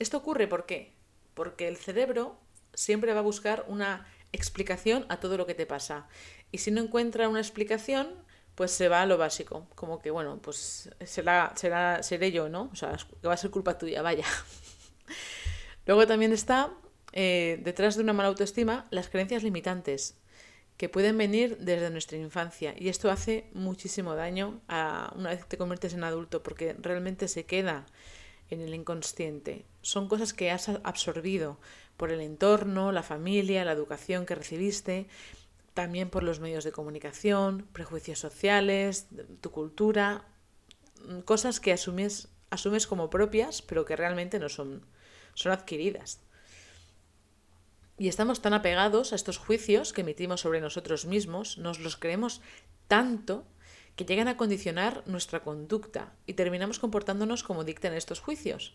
Esto 0.00 0.16
ocurre. 0.16 0.48
Porque 0.48 1.68
el 1.68 1.76
cerebro 1.76 2.36
siempre 2.74 3.12
va 3.12 3.20
a 3.20 3.22
buscar 3.30 3.64
una 3.68 4.08
explicación 4.32 5.06
a 5.08 5.20
todo 5.20 5.36
lo 5.36 5.46
que 5.46 5.54
te 5.54 5.66
pasa. 5.66 6.08
Y 6.50 6.58
si 6.58 6.72
no 6.72 6.80
encuentra 6.80 7.28
una 7.28 7.38
explicación, 7.38 8.16
pues 8.54 8.70
se 8.70 8.88
va 8.88 9.02
a 9.02 9.06
lo 9.06 9.18
básico. 9.18 9.66
Como 9.74 10.00
que, 10.00 10.10
bueno, 10.10 10.38
pues 10.42 10.90
será, 11.04 11.52
será, 11.56 12.02
seré 12.02 12.32
yo, 12.32 12.48
¿no? 12.48 12.70
O 12.72 12.76
sea, 12.76 12.96
que 13.20 13.28
va 13.28 13.34
a 13.34 13.38
ser 13.38 13.50
culpa 13.50 13.78
tuya, 13.78 14.02
vaya. 14.02 14.24
Luego 15.86 16.06
también 16.06 16.32
está, 16.32 16.70
eh, 17.12 17.60
detrás 17.62 17.96
de 17.96 18.02
una 18.02 18.12
mala 18.12 18.28
autoestima, 18.28 18.86
las 18.90 19.08
creencias 19.08 19.42
limitantes 19.42 20.16
que 20.76 20.88
pueden 20.88 21.16
venir 21.18 21.58
desde 21.58 21.90
nuestra 21.90 22.18
infancia. 22.18 22.74
Y 22.76 22.88
esto 22.88 23.10
hace 23.10 23.48
muchísimo 23.52 24.14
daño 24.14 24.60
a 24.68 25.12
una 25.16 25.30
vez 25.30 25.40
que 25.40 25.50
te 25.50 25.58
conviertes 25.58 25.94
en 25.94 26.04
adulto, 26.04 26.42
porque 26.42 26.74
realmente 26.78 27.28
se 27.28 27.44
queda 27.44 27.86
en 28.50 28.60
el 28.60 28.74
inconsciente. 28.74 29.64
Son 29.80 30.08
cosas 30.08 30.32
que 30.32 30.50
has 30.50 30.68
absorbido 30.68 31.58
por 31.96 32.10
el 32.10 32.20
entorno, 32.20 32.92
la 32.92 33.02
familia, 33.02 33.64
la 33.64 33.72
educación 33.72 34.26
que 34.26 34.34
recibiste, 34.34 35.06
también 35.74 36.10
por 36.10 36.22
los 36.22 36.40
medios 36.40 36.64
de 36.64 36.72
comunicación, 36.72 37.66
prejuicios 37.72 38.18
sociales, 38.18 39.08
tu 39.40 39.50
cultura, 39.50 40.26
cosas 41.24 41.60
que 41.60 41.72
asumes, 41.72 42.28
asumes 42.50 42.86
como 42.86 43.10
propias, 43.10 43.62
pero 43.62 43.84
que 43.84 43.96
realmente 43.96 44.38
no 44.38 44.48
son, 44.48 44.84
son 45.34 45.52
adquiridas. 45.52 46.20
Y 47.98 48.08
estamos 48.08 48.42
tan 48.42 48.54
apegados 48.54 49.12
a 49.12 49.16
estos 49.16 49.38
juicios 49.38 49.92
que 49.92 50.00
emitimos 50.00 50.40
sobre 50.40 50.60
nosotros 50.60 51.06
mismos, 51.06 51.58
nos 51.58 51.78
los 51.78 51.96
creemos 51.96 52.40
tanto 52.88 53.46
que 53.96 54.04
llegan 54.04 54.28
a 54.28 54.36
condicionar 54.36 55.02
nuestra 55.06 55.42
conducta 55.42 56.14
y 56.26 56.34
terminamos 56.34 56.78
comportándonos 56.78 57.42
como 57.42 57.64
dictan 57.64 57.94
estos 57.94 58.20
juicios. 58.20 58.74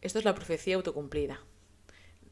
Esto 0.00 0.18
es 0.18 0.24
la 0.24 0.34
profecía 0.34 0.76
autocumplida. 0.76 1.40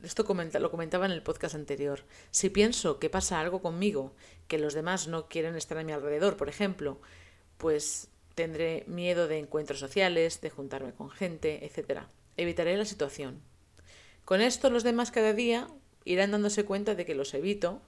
Esto 0.04 0.26
lo 0.60 0.70
comentaba 0.70 1.06
en 1.06 1.12
el 1.12 1.22
podcast 1.22 1.54
anterior. 1.54 2.04
Si 2.30 2.50
pienso 2.50 2.98
que 2.98 3.10
pasa 3.10 3.40
algo 3.40 3.62
conmigo, 3.62 4.14
que 4.48 4.58
los 4.58 4.74
demás 4.74 5.08
no 5.08 5.28
quieren 5.28 5.56
estar 5.56 5.78
a 5.78 5.84
mi 5.84 5.92
alrededor, 5.92 6.36
por 6.36 6.48
ejemplo, 6.48 7.00
pues 7.56 8.08
tendré 8.34 8.84
miedo 8.86 9.28
de 9.28 9.38
encuentros 9.38 9.80
sociales, 9.80 10.40
de 10.40 10.50
juntarme 10.50 10.92
con 10.92 11.10
gente, 11.10 11.64
etc. 11.64 12.02
Evitaré 12.36 12.76
la 12.76 12.84
situación. 12.84 13.40
Con 14.24 14.40
esto 14.40 14.70
los 14.70 14.82
demás 14.82 15.10
cada 15.10 15.32
día 15.32 15.68
irán 16.04 16.32
dándose 16.32 16.64
cuenta 16.64 16.94
de 16.94 17.04
que 17.06 17.14
los 17.14 17.32
evito 17.34 17.80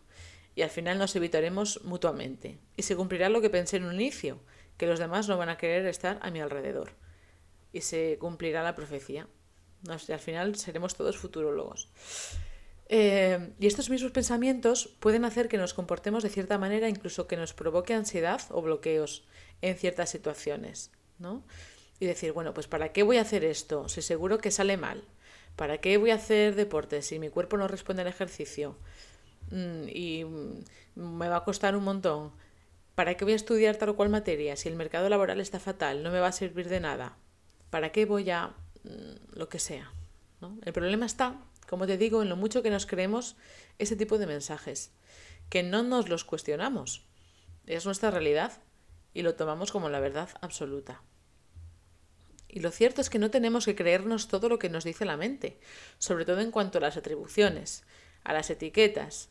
y 0.55 0.63
al 0.63 0.71
final 0.71 0.99
nos 0.99 1.15
evitaremos 1.17 1.85
mutuamente. 1.85 2.59
Y 2.77 2.83
se 2.83 2.97
cumplirá 2.97 3.29
lo 3.29 3.41
que 3.41 3.51
pensé 3.51 3.77
en 3.77 3.85
un 3.85 3.95
inicio, 3.95 4.41
que 4.79 4.87
los 4.87 4.99
demás 4.99 5.29
no 5.29 5.37
van 5.37 5.51
a 5.51 5.59
querer 5.59 5.87
estar 5.87 6.19
a 6.23 6.31
mi 6.31 6.41
alrededor. 6.41 6.93
Y 7.73 7.83
se 7.83 8.17
cumplirá 8.19 8.63
la 8.63 8.75
profecía. 8.75 9.29
Al 9.89 10.19
final 10.19 10.57
seremos 10.57 10.95
todos 10.95 11.17
futurólogos. 11.17 11.89
Eh, 12.89 13.53
y 13.59 13.67
estos 13.67 13.91
mismos 13.91 14.13
pensamientos 14.13 14.89
pueden 15.01 15.25
hacer 15.25 15.49
que 15.49 15.59
nos 15.59 15.75
comportemos 15.75 16.23
de 16.23 16.29
cierta 16.29 16.59
manera, 16.59 16.89
incluso 16.89 17.27
que 17.27 17.37
nos 17.37 17.53
provoque 17.53 17.95
ansiedad 17.95 18.41
o 18.51 18.63
bloqueos 18.63 19.25
en 19.61 19.77
ciertas 19.77 20.11
situaciones. 20.11 20.91
¿no? 21.19 21.43
Y 21.99 22.07
decir, 22.07 22.33
bueno, 22.33 22.55
pues 22.55 22.69
¿para 22.69 22.93
qué 22.93 23.03
voy 23.03 23.19
a 23.19 23.23
hacer 23.23 23.45
esto? 23.45 23.89
Si 23.89 24.03
seguro 24.03 24.39
que 24.39 24.51
sale 24.51 24.77
mal. 24.77 25.03
¿Para 25.57 25.79
qué 25.79 25.97
voy 25.97 26.11
a 26.11 26.17
hacer 26.17 26.55
deporte 26.55 27.01
si 27.01 27.19
mi 27.19 27.31
cuerpo 27.31 27.57
no 27.57 27.67
responde 27.67 28.03
al 28.03 28.09
ejercicio? 28.09 28.77
Mm, 29.51 29.89
y 29.89 30.25
me 30.95 31.29
va 31.29 31.37
a 31.37 31.45
costar 31.45 31.77
un 31.77 31.85
montón. 31.85 32.33
¿Para 32.95 33.17
qué 33.17 33.25
voy 33.25 33.33
a 33.33 33.37
estudiar 33.37 33.77
tal 33.77 33.91
o 33.91 33.97
cual 33.97 34.11
materia? 34.11 34.57
Si 34.57 34.69
el 34.69 34.77
mercado 34.77 35.09
laboral 35.09 35.41
está 35.41 35.59
fatal, 35.59 36.03
no 36.03 36.11
me 36.11 36.21
va 36.21 36.29
a 36.29 36.33
servir 36.33 36.69
de 36.69 36.81
nada. 36.81 37.17
¿Para 37.71 37.91
qué 37.93 38.05
voy 38.05 38.31
a 38.31 38.49
mm, 38.49 38.66
lo 39.33 39.49
que 39.49 39.59
sea? 39.59 39.93
El 40.63 40.73
problema 40.73 41.07
está, 41.07 41.41
como 41.69 41.87
te 41.87 41.97
digo, 41.97 42.23
en 42.23 42.29
lo 42.29 42.37
mucho 42.37 42.63
que 42.63 42.71
nos 42.71 42.87
creemos 42.87 43.37
ese 43.79 43.97
tipo 43.97 44.19
de 44.19 44.27
mensajes, 44.27 44.93
que 45.49 45.63
no 45.63 45.83
nos 45.83 46.09
los 46.09 46.25
cuestionamos. 46.25 47.05
Es 47.67 47.85
nuestra 47.87 48.11
realidad 48.11 48.53
y 49.15 49.23
lo 49.23 49.35
tomamos 49.35 49.73
como 49.73 49.89
la 49.89 50.01
verdad 50.01 50.29
absoluta. 50.41 51.03
Y 52.49 52.61
lo 52.61 52.71
cierto 52.71 53.01
es 53.01 53.11
que 53.11 53.19
no 53.19 53.31
tenemos 53.31 53.65
que 53.65 53.75
creernos 53.75 54.29
todo 54.29 54.49
lo 54.49 54.59
que 54.59 54.71
nos 54.71 54.85
dice 54.85 55.05
la 55.05 55.17
mente, 55.17 55.59
sobre 55.99 56.25
todo 56.25 56.41
en 56.41 56.51
cuanto 56.51 56.79
a 56.79 56.81
las 56.81 56.97
atribuciones, 56.97 57.85
a 58.25 58.33
las 58.33 58.49
etiquetas. 58.51 59.31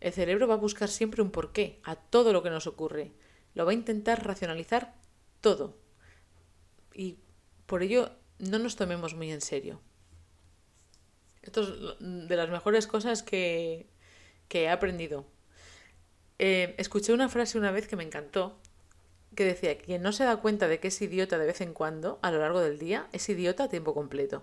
El 0.00 0.12
cerebro 0.12 0.46
va 0.46 0.54
a 0.54 0.58
buscar 0.58 0.88
siempre 0.88 1.22
un 1.22 1.30
porqué 1.30 1.80
a 1.82 1.96
todo 1.96 2.32
lo 2.32 2.42
que 2.42 2.50
nos 2.50 2.66
ocurre. 2.66 3.12
Lo 3.54 3.64
va 3.64 3.72
a 3.72 3.74
intentar 3.74 4.24
racionalizar 4.24 4.94
todo. 5.40 5.76
Y 6.94 7.18
por 7.66 7.82
ello 7.82 8.10
no 8.38 8.58
nos 8.58 8.76
tomemos 8.76 9.14
muy 9.14 9.30
en 9.30 9.40
serio. 9.40 9.80
Esto 11.42 11.62
es 11.62 12.28
de 12.28 12.36
las 12.36 12.50
mejores 12.50 12.86
cosas 12.86 13.22
que, 13.22 13.86
he 14.50 14.68
aprendido. 14.68 15.26
Eh, 16.38 16.74
escuché 16.78 17.12
una 17.12 17.28
frase 17.28 17.58
una 17.58 17.70
vez 17.70 17.86
que 17.86 17.96
me 17.96 18.04
encantó, 18.04 18.58
que 19.34 19.44
decía, 19.44 19.78
quien 19.78 20.02
no 20.02 20.12
se 20.12 20.24
da 20.24 20.36
cuenta 20.38 20.66
de 20.66 20.80
que 20.80 20.88
es 20.88 21.00
idiota 21.00 21.38
de 21.38 21.46
vez 21.46 21.60
en 21.60 21.72
cuando, 21.72 22.18
a 22.22 22.30
lo 22.30 22.40
largo 22.40 22.60
del 22.60 22.78
día, 22.78 23.08
es 23.12 23.28
idiota 23.28 23.64
a 23.64 23.68
tiempo 23.68 23.94
completo. 23.94 24.42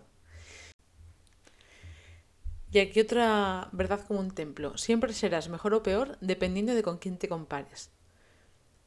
Y 2.71 2.79
aquí 2.79 3.01
otra 3.01 3.69
verdad 3.71 4.03
como 4.07 4.19
un 4.19 4.31
templo. 4.31 4.77
Siempre 4.77 5.13
serás 5.13 5.47
mejor 5.47 5.75
o 5.75 5.83
peor 5.83 6.17
dependiendo 6.21 6.73
de 6.73 6.81
con 6.81 6.97
quién 6.97 7.17
te 7.17 7.29
compares. 7.29 7.91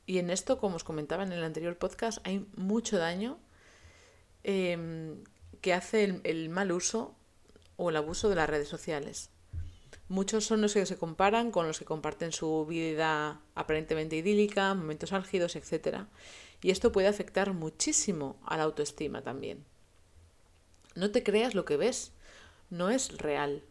Y 0.07 0.19
en 0.19 0.31
esto, 0.31 0.59
como 0.59 0.77
os 0.77 0.85
comentaba 0.85 1.23
en 1.23 1.33
el 1.33 1.45
anterior 1.45 1.77
podcast, 1.79 2.19
hay 2.27 2.47
mucho 2.57 2.99
daño 2.99 3.39
em, 4.47 5.25
que 5.61 5.75
hace 5.75 6.05
el, 6.05 6.21
el 6.25 6.49
mal 6.49 6.71
uso 6.73 7.17
o 7.77 7.91
el 7.91 7.97
abuso 7.97 8.29
de 8.29 8.37
las 8.37 8.49
redes 8.49 8.69
sociales. 8.69 9.31
Muchos 10.09 10.45
son 10.45 10.63
los 10.63 10.73
que 10.73 10.87
se 10.87 10.97
comparan 10.97 11.51
con 11.51 11.67
los 11.67 11.81
que 11.81 11.85
comparten 11.85 12.31
su 12.31 12.65
vida 12.65 13.41
aparentemente 13.57 14.17
idílica, 14.17 14.73
momentos 14.75 15.13
álgidos, 15.13 15.57
etc. 15.57 16.05
Y 16.63 16.71
esto 16.71 16.93
puede 16.93 17.09
afectar 17.09 17.53
muchísimo 17.55 18.39
a 18.47 18.57
la 18.57 18.63
autoestima 18.63 19.23
también. 19.23 19.65
No 20.95 21.11
te 21.11 21.25
creas 21.25 21.55
lo 21.55 21.65
que 21.65 21.77
ves, 21.77 22.13
no 22.71 22.89
es 22.91 23.19
real. 23.19 23.65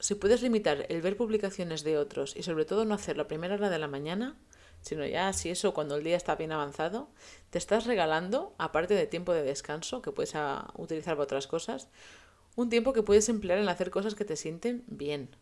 Si 0.00 0.16
puedes 0.16 0.42
limitar 0.42 0.86
el 0.88 1.02
ver 1.02 1.16
publicaciones 1.16 1.84
de 1.84 1.98
otros 1.98 2.36
y 2.36 2.42
sobre 2.42 2.64
todo 2.64 2.84
no 2.84 2.94
hacerlo 2.94 3.22
a 3.22 3.28
primera 3.28 3.54
hora 3.54 3.70
de 3.70 3.78
la 3.78 3.88
mañana, 3.88 4.36
sino 4.86 5.04
ya 5.04 5.32
si 5.32 5.50
eso 5.50 5.74
cuando 5.74 5.96
el 5.96 6.04
día 6.04 6.16
está 6.16 6.36
bien 6.36 6.52
avanzado, 6.52 7.08
te 7.50 7.58
estás 7.58 7.86
regalando, 7.86 8.54
aparte 8.56 8.94
de 8.94 9.08
tiempo 9.08 9.32
de 9.32 9.42
descanso 9.42 10.00
que 10.00 10.12
puedes 10.12 10.36
ah, 10.36 10.72
utilizar 10.76 11.14
para 11.14 11.24
otras 11.24 11.48
cosas, 11.48 11.88
un 12.54 12.70
tiempo 12.70 12.92
que 12.92 13.02
puedes 13.02 13.28
emplear 13.28 13.58
en 13.58 13.68
hacer 13.68 13.90
cosas 13.90 14.14
que 14.14 14.24
te 14.24 14.36
sienten 14.36 14.84
bien, 14.86 15.34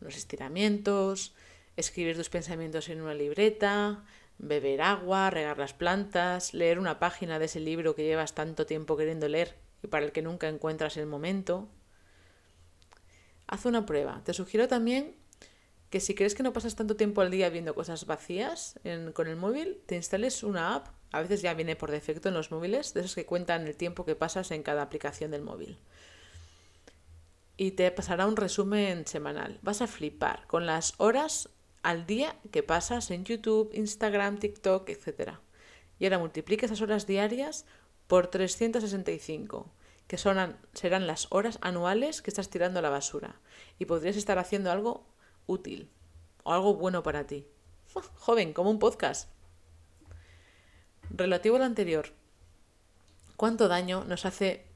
unos 0.00 0.16
estiramientos, 0.16 1.34
escribir 1.76 2.16
tus 2.16 2.28
pensamientos 2.28 2.88
en 2.88 3.00
una 3.00 3.14
libreta, 3.14 4.04
beber 4.38 4.80
agua, 4.82 5.30
regar 5.30 5.58
las 5.58 5.74
plantas, 5.74 6.54
leer 6.54 6.78
una 6.78 7.00
página 7.00 7.40
de 7.40 7.46
ese 7.46 7.58
libro 7.58 7.96
que 7.96 8.04
llevas 8.04 8.36
tanto 8.36 8.66
tiempo 8.66 8.96
queriendo 8.96 9.28
leer 9.28 9.56
y 9.82 9.88
para 9.88 10.04
el 10.04 10.12
que 10.12 10.22
nunca 10.22 10.46
encuentras 10.46 10.96
el 10.96 11.06
momento. 11.06 11.68
Haz 13.48 13.64
una 13.64 13.84
prueba. 13.84 14.22
Te 14.22 14.32
sugiero 14.32 14.68
también 14.68 15.16
que 15.96 16.00
si 16.00 16.14
crees 16.14 16.34
que 16.34 16.42
no 16.42 16.52
pasas 16.52 16.76
tanto 16.76 16.94
tiempo 16.94 17.22
al 17.22 17.30
día 17.30 17.48
viendo 17.48 17.74
cosas 17.74 18.04
vacías 18.04 18.78
con 19.14 19.28
el 19.28 19.36
móvil, 19.36 19.80
te 19.86 19.96
instales 19.96 20.42
una 20.42 20.74
app, 20.74 20.88
a 21.10 21.22
veces 21.22 21.40
ya 21.40 21.54
viene 21.54 21.74
por 21.74 21.90
defecto 21.90 22.28
en 22.28 22.34
los 22.34 22.50
móviles, 22.50 22.92
de 22.92 23.00
esos 23.00 23.14
que 23.14 23.24
cuentan 23.24 23.66
el 23.66 23.76
tiempo 23.76 24.04
que 24.04 24.14
pasas 24.14 24.50
en 24.50 24.62
cada 24.62 24.82
aplicación 24.82 25.30
del 25.30 25.40
móvil 25.40 25.78
y 27.56 27.70
te 27.70 27.90
pasará 27.90 28.26
un 28.26 28.36
resumen 28.36 29.06
semanal. 29.06 29.58
Vas 29.62 29.80
a 29.80 29.86
flipar 29.86 30.46
con 30.48 30.66
las 30.66 30.92
horas 30.98 31.48
al 31.82 32.04
día 32.04 32.36
que 32.52 32.62
pasas 32.62 33.10
en 33.10 33.24
YouTube, 33.24 33.70
Instagram, 33.72 34.36
TikTok, 34.36 34.90
etc. 34.90 35.38
Y 35.98 36.04
ahora 36.04 36.18
multiplica 36.18 36.66
esas 36.66 36.82
horas 36.82 37.06
diarias 37.06 37.64
por 38.06 38.26
365, 38.26 39.72
que 40.08 40.18
son, 40.18 40.58
serán 40.74 41.06
las 41.06 41.28
horas 41.30 41.58
anuales 41.62 42.20
que 42.20 42.28
estás 42.28 42.50
tirando 42.50 42.80
a 42.80 42.82
la 42.82 42.90
basura. 42.90 43.40
Y 43.78 43.86
podrías 43.86 44.18
estar 44.18 44.38
haciendo 44.38 44.70
algo 44.70 45.15
útil 45.46 45.90
o 46.42 46.52
algo 46.52 46.74
bueno 46.74 47.02
para 47.02 47.26
ti. 47.26 47.46
Joven, 48.14 48.52
como 48.52 48.70
un 48.70 48.78
podcast. 48.78 49.30
Relativo 51.10 51.56
al 51.56 51.62
anterior, 51.62 52.12
¿cuánto 53.36 53.68
daño 53.68 54.04
nos 54.04 54.26
hace 54.26 54.66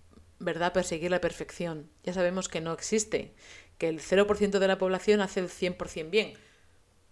¿verdad?, 0.41 0.73
perseguir 0.73 1.11
la 1.11 1.21
perfección. 1.21 1.89
Ya 2.03 2.13
sabemos 2.13 2.49
que 2.49 2.61
no 2.61 2.73
existe, 2.73 3.35
que 3.79 3.89
el 3.89 4.01
0% 4.01 4.59
de 4.59 4.69
la 4.69 4.79
población 4.79 5.21
hace 5.21 5.41
el 5.41 5.49
100% 5.49 6.11
bien. 6.11 6.33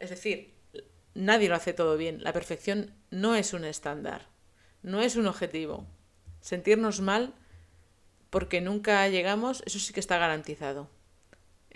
Es 0.00 0.10
decir, 0.10 0.54
nadie 1.14 1.48
lo 1.48 1.54
hace 1.54 1.74
todo 1.74 1.96
bien. 1.96 2.24
La 2.24 2.32
perfección 2.32 2.94
no 3.10 3.36
es 3.36 3.52
un 3.52 3.64
estándar, 3.64 4.28
no 4.82 5.02
es 5.02 5.14
un 5.16 5.26
objetivo. 5.26 5.86
Sentirnos 6.40 7.00
mal 7.00 7.34
porque 8.30 8.60
nunca 8.60 9.06
llegamos, 9.08 9.62
eso 9.66 9.78
sí 9.78 9.92
que 9.92 10.00
está 10.00 10.18
garantizado. 10.18 10.88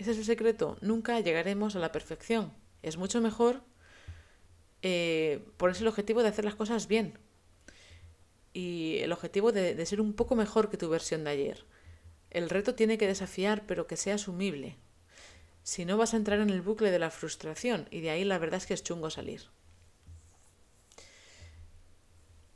Ese 0.03 0.11
es 0.11 0.17
el 0.17 0.25
secreto, 0.25 0.77
nunca 0.81 1.17
llegaremos 1.21 1.77
a 1.77 1.79
la 1.79 1.93
perfección. 1.93 2.51
Es 2.81 2.97
mucho 2.97 3.21
mejor 3.21 3.61
eh, 4.81 5.47
ponerse 5.55 5.83
el 5.83 5.87
objetivo 5.87 6.21
de 6.21 6.27
hacer 6.27 6.43
las 6.43 6.55
cosas 6.55 6.89
bien. 6.89 7.17
Y 8.51 8.97
el 8.97 9.13
objetivo 9.13 9.53
de, 9.53 9.75
de 9.75 9.85
ser 9.85 10.01
un 10.01 10.11
poco 10.11 10.35
mejor 10.35 10.69
que 10.69 10.75
tu 10.75 10.89
versión 10.89 11.23
de 11.23 11.29
ayer. 11.29 11.65
El 12.31 12.49
reto 12.49 12.75
tiene 12.75 12.97
que 12.97 13.07
desafiar, 13.07 13.65
pero 13.65 13.87
que 13.87 13.95
sea 13.95 14.15
asumible. 14.15 14.75
Si 15.63 15.85
no 15.85 15.95
vas 15.95 16.13
a 16.13 16.17
entrar 16.17 16.41
en 16.41 16.49
el 16.49 16.61
bucle 16.61 16.91
de 16.91 16.99
la 16.99 17.09
frustración 17.09 17.87
y 17.89 18.01
de 18.01 18.09
ahí 18.09 18.25
la 18.25 18.39
verdad 18.39 18.57
es 18.57 18.65
que 18.65 18.73
es 18.73 18.83
chungo 18.83 19.09
salir. 19.09 19.43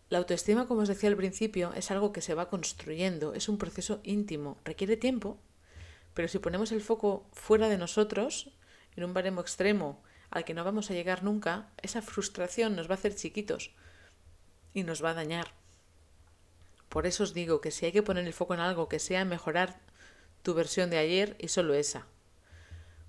La 0.09 0.17
autoestima, 0.17 0.67
como 0.67 0.81
os 0.81 0.89
decía 0.89 1.07
al 1.07 1.15
principio, 1.15 1.71
es 1.75 1.91
algo 1.91 2.11
que 2.11 2.19
se 2.19 2.33
va 2.33 2.49
construyendo, 2.49 3.33
es 3.33 3.47
un 3.47 3.57
proceso 3.57 4.01
íntimo, 4.03 4.57
requiere 4.65 4.97
tiempo, 4.97 5.39
pero 6.17 6.27
si 6.27 6.39
ponemos 6.39 6.71
el 6.71 6.81
foco 6.81 7.27
fuera 7.31 7.69
de 7.69 7.77
nosotros, 7.77 8.49
en 8.95 9.03
un 9.03 9.13
baremo 9.13 9.39
extremo 9.39 10.01
al 10.31 10.45
que 10.45 10.55
no 10.55 10.63
vamos 10.63 10.89
a 10.89 10.95
llegar 10.95 11.23
nunca, 11.23 11.69
esa 11.83 12.01
frustración 12.01 12.75
nos 12.75 12.89
va 12.89 12.93
a 12.93 12.97
hacer 12.97 13.13
chiquitos 13.13 13.69
y 14.73 14.81
nos 14.81 15.03
va 15.03 15.11
a 15.11 15.13
dañar. 15.13 15.53
Por 16.89 17.05
eso 17.05 17.21
os 17.21 17.35
digo 17.35 17.61
que 17.61 17.69
si 17.69 17.85
hay 17.85 17.91
que 17.91 18.01
poner 18.01 18.25
el 18.25 18.33
foco 18.33 18.55
en 18.55 18.61
algo 18.61 18.89
que 18.89 18.97
sea 18.97 19.25
mejorar 19.25 19.79
tu 20.41 20.55
versión 20.55 20.89
de 20.89 20.97
ayer 20.97 21.35
y 21.37 21.49
solo 21.49 21.75
esa. 21.75 22.07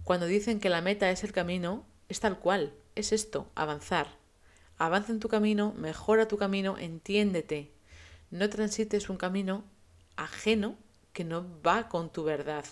Cuando 0.04 0.26
dicen 0.26 0.60
que 0.60 0.68
la 0.68 0.82
meta 0.82 1.10
es 1.10 1.24
el 1.24 1.32
camino, 1.32 1.86
es 2.10 2.20
tal 2.20 2.38
cual, 2.38 2.74
es 2.94 3.12
esto, 3.12 3.50
avanzar. 3.54 4.18
Avanza 4.76 5.12
en 5.12 5.20
tu 5.20 5.30
camino, 5.30 5.72
mejora 5.78 6.28
tu 6.28 6.36
camino, 6.36 6.76
entiéndete. 6.76 7.72
No 8.30 8.50
transites 8.50 9.08
un 9.08 9.16
camino 9.16 9.64
ajeno 10.16 10.76
que 11.14 11.24
no 11.24 11.46
va 11.62 11.88
con 11.88 12.12
tu 12.12 12.22
verdad. 12.22 12.66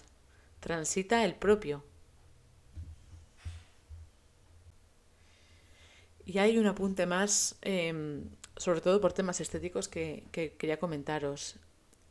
Transita 0.67 1.25
el 1.25 1.37
propio. 1.37 1.85
Y 6.25 6.39
hay 6.39 6.59
un 6.59 6.67
apunte 6.67 7.07
más, 7.07 7.55
em, 7.63 8.25
sobre 8.57 8.81
todo 8.81 9.01
por 9.01 9.13
temas 9.13 9.41
estéticos, 9.41 9.87
que, 9.87 10.25
que 10.33 10.57
quería 10.57 10.81
comentaros. 10.81 11.55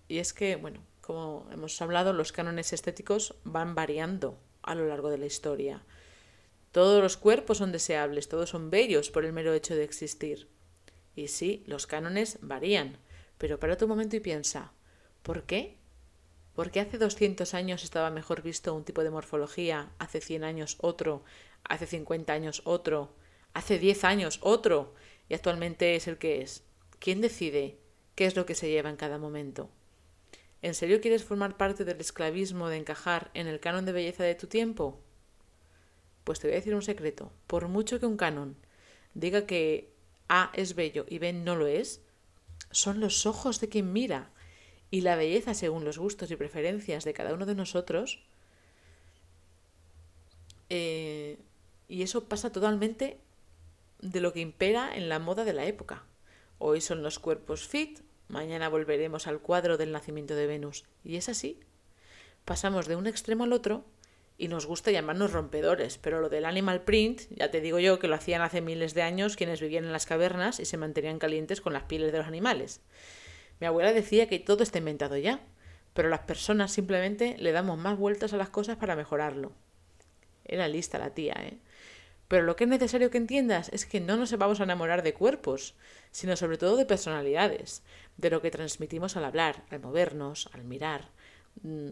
Y 0.07 0.19
es 0.19 0.31
que, 0.31 0.55
bueno, 0.55 0.79
como 1.01 1.45
hemos 1.51 1.81
hablado, 1.81 2.13
los 2.13 2.31
cánones 2.31 2.71
estéticos 2.71 3.35
van 3.43 3.75
variando 3.75 4.39
a 4.63 4.73
lo 4.73 4.87
largo 4.87 5.09
de 5.09 5.17
la 5.17 5.25
historia. 5.25 5.83
Todos 6.71 7.03
los 7.03 7.17
cuerpos 7.17 7.57
son 7.57 7.73
deseables, 7.73 8.29
todos 8.29 8.51
son 8.51 8.69
bellos 8.69 9.11
por 9.11 9.25
el 9.25 9.33
mero 9.33 9.53
hecho 9.53 9.75
de 9.75 9.83
existir. 9.83 10.47
Y 11.13 11.27
sí, 11.27 11.65
los 11.67 11.87
cánones 11.87 12.37
varían, 12.41 12.99
pero 13.37 13.59
para 13.59 13.75
tu 13.75 13.85
momento 13.85 14.15
y 14.15 14.21
piensa, 14.21 14.71
¿por 15.23 15.43
qué? 15.43 15.75
¿Por 16.55 16.71
qué 16.71 16.79
hace 16.79 16.97
200 16.97 17.53
años 17.53 17.83
estaba 17.83 18.09
mejor 18.09 18.41
visto 18.41 18.73
un 18.73 18.85
tipo 18.85 19.03
de 19.03 19.09
morfología, 19.09 19.91
hace 19.99 20.21
100 20.21 20.45
años 20.45 20.77
otro, 20.79 21.23
hace 21.65 21.85
50 21.85 22.31
años 22.31 22.61
otro, 22.63 23.13
hace 23.53 23.77
10 23.77 24.05
años 24.05 24.39
otro, 24.41 24.93
y 25.27 25.33
actualmente 25.33 25.95
es 25.95 26.07
el 26.07 26.17
que 26.17 26.41
es? 26.41 26.63
¿Quién 26.99 27.19
decide 27.19 27.77
qué 28.15 28.25
es 28.25 28.37
lo 28.37 28.45
que 28.45 28.55
se 28.55 28.69
lleva 28.69 28.89
en 28.89 28.95
cada 28.95 29.17
momento? 29.17 29.69
¿En 30.61 30.75
serio 30.75 31.01
quieres 31.01 31.25
formar 31.25 31.57
parte 31.57 31.83
del 31.83 31.99
esclavismo 31.99 32.69
de 32.69 32.77
encajar 32.77 33.31
en 33.33 33.47
el 33.47 33.59
canon 33.59 33.85
de 33.85 33.91
belleza 33.91 34.23
de 34.23 34.35
tu 34.35 34.47
tiempo? 34.47 35.01
Pues 36.23 36.39
te 36.39 36.47
voy 36.47 36.53
a 36.53 36.59
decir 36.59 36.73
un 36.73 36.81
secreto. 36.81 37.33
Por 37.47 37.67
mucho 37.67 37.99
que 37.99 38.05
un 38.05 38.15
canon 38.15 38.55
diga 39.13 39.45
que 39.45 39.93
A 40.29 40.51
es 40.53 40.73
bello 40.73 41.05
y 41.09 41.19
B 41.19 41.33
no 41.33 41.55
lo 41.55 41.67
es, 41.67 42.01
son 42.71 43.01
los 43.01 43.25
ojos 43.25 43.59
de 43.59 43.67
quien 43.67 43.91
mira. 43.91 44.31
Y 44.91 45.01
la 45.01 45.15
belleza, 45.15 45.53
según 45.53 45.83
los 45.83 45.97
gustos 45.97 46.31
y 46.31 46.35
preferencias 46.35 47.03
de 47.03 47.13
cada 47.13 47.33
uno 47.33 47.45
de 47.45 47.55
nosotros, 47.55 48.23
eh, 50.69 51.37
y 51.87 52.01
eso 52.01 52.25
pasa 52.25 52.51
totalmente 52.51 53.19
de 54.01 54.21
lo 54.21 54.33
que 54.33 54.39
impera 54.39 54.95
en 54.95 55.09
la 55.09 55.19
moda 55.19 55.43
de 55.43 55.53
la 55.53 55.65
época. 55.65 56.03
Hoy 56.57 56.81
son 56.81 57.03
los 57.03 57.19
cuerpos 57.19 57.67
fit, 57.67 57.99
mañana 58.27 58.69
volveremos 58.69 59.27
al 59.27 59.39
cuadro 59.39 59.77
del 59.77 59.91
nacimiento 59.91 60.35
de 60.35 60.47
Venus. 60.47 60.85
Y 61.03 61.17
es 61.17 61.29
así. 61.29 61.59
Pasamos 62.45 62.87
de 62.87 62.95
un 62.95 63.07
extremo 63.07 63.43
al 63.43 63.53
otro 63.53 63.83
y 64.37 64.47
nos 64.47 64.65
gusta 64.65 64.91
llamarnos 64.91 65.31
rompedores, 65.31 65.97
pero 65.97 66.19
lo 66.19 66.29
del 66.29 66.45
animal 66.45 66.81
print, 66.83 67.21
ya 67.29 67.51
te 67.51 67.61
digo 67.61 67.79
yo 67.79 67.99
que 67.99 68.07
lo 68.07 68.15
hacían 68.15 68.41
hace 68.41 68.61
miles 68.61 68.93
de 68.93 69.01
años 69.01 69.35
quienes 69.35 69.61
vivían 69.61 69.85
en 69.85 69.93
las 69.93 70.05
cavernas 70.05 70.59
y 70.59 70.65
se 70.65 70.77
mantenían 70.77 71.19
calientes 71.19 71.61
con 71.61 71.73
las 71.73 71.83
pieles 71.83 72.11
de 72.11 72.17
los 72.17 72.27
animales. 72.27 72.81
Mi 73.59 73.67
abuela 73.67 73.93
decía 73.93 74.27
que 74.27 74.39
todo 74.39 74.63
está 74.63 74.79
inventado 74.79 75.17
ya, 75.17 75.41
pero 75.93 76.09
las 76.09 76.21
personas 76.21 76.71
simplemente 76.71 77.35
le 77.39 77.51
damos 77.51 77.77
más 77.77 77.97
vueltas 77.97 78.33
a 78.33 78.37
las 78.37 78.49
cosas 78.49 78.77
para 78.77 78.95
mejorarlo. 78.95 79.51
Era 80.43 80.67
lista 80.67 80.99
la 80.99 81.13
tía, 81.13 81.35
¿eh? 81.39 81.57
Pero 82.27 82.43
lo 82.43 82.55
que 82.55 82.63
es 82.63 82.69
necesario 82.69 83.11
que 83.11 83.19
entiendas 83.19 83.69
es 83.71 83.85
que 83.85 84.01
no 84.01 84.17
nos 84.17 84.35
vamos 84.35 84.59
a 84.59 84.63
enamorar 84.63 85.03
de 85.03 85.13
cuerpos, 85.13 85.75
sino 86.11 86.35
sobre 86.35 86.57
todo 86.57 86.75
de 86.75 86.85
personalidades, 86.85 87.83
de 88.17 88.31
lo 88.31 88.41
que 88.41 88.49
transmitimos 88.49 89.15
al 89.15 89.25
hablar, 89.25 89.63
al 89.69 89.79
movernos, 89.79 90.49
al 90.53 90.63
mirar, 90.63 91.09
Mm, 91.63 91.89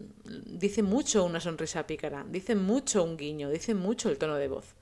dice 0.58 0.82
mucho 0.82 1.24
una 1.24 1.40
sonrisa 1.40 1.86
pícara, 1.86 2.24
dice 2.28 2.54
mucho 2.54 3.02
un 3.02 3.16
guiño, 3.16 3.50
dice 3.50 3.74
mucho 3.74 4.10
el 4.10 4.18
tono 4.18 4.36
de 4.36 4.48
voz. 4.48 4.74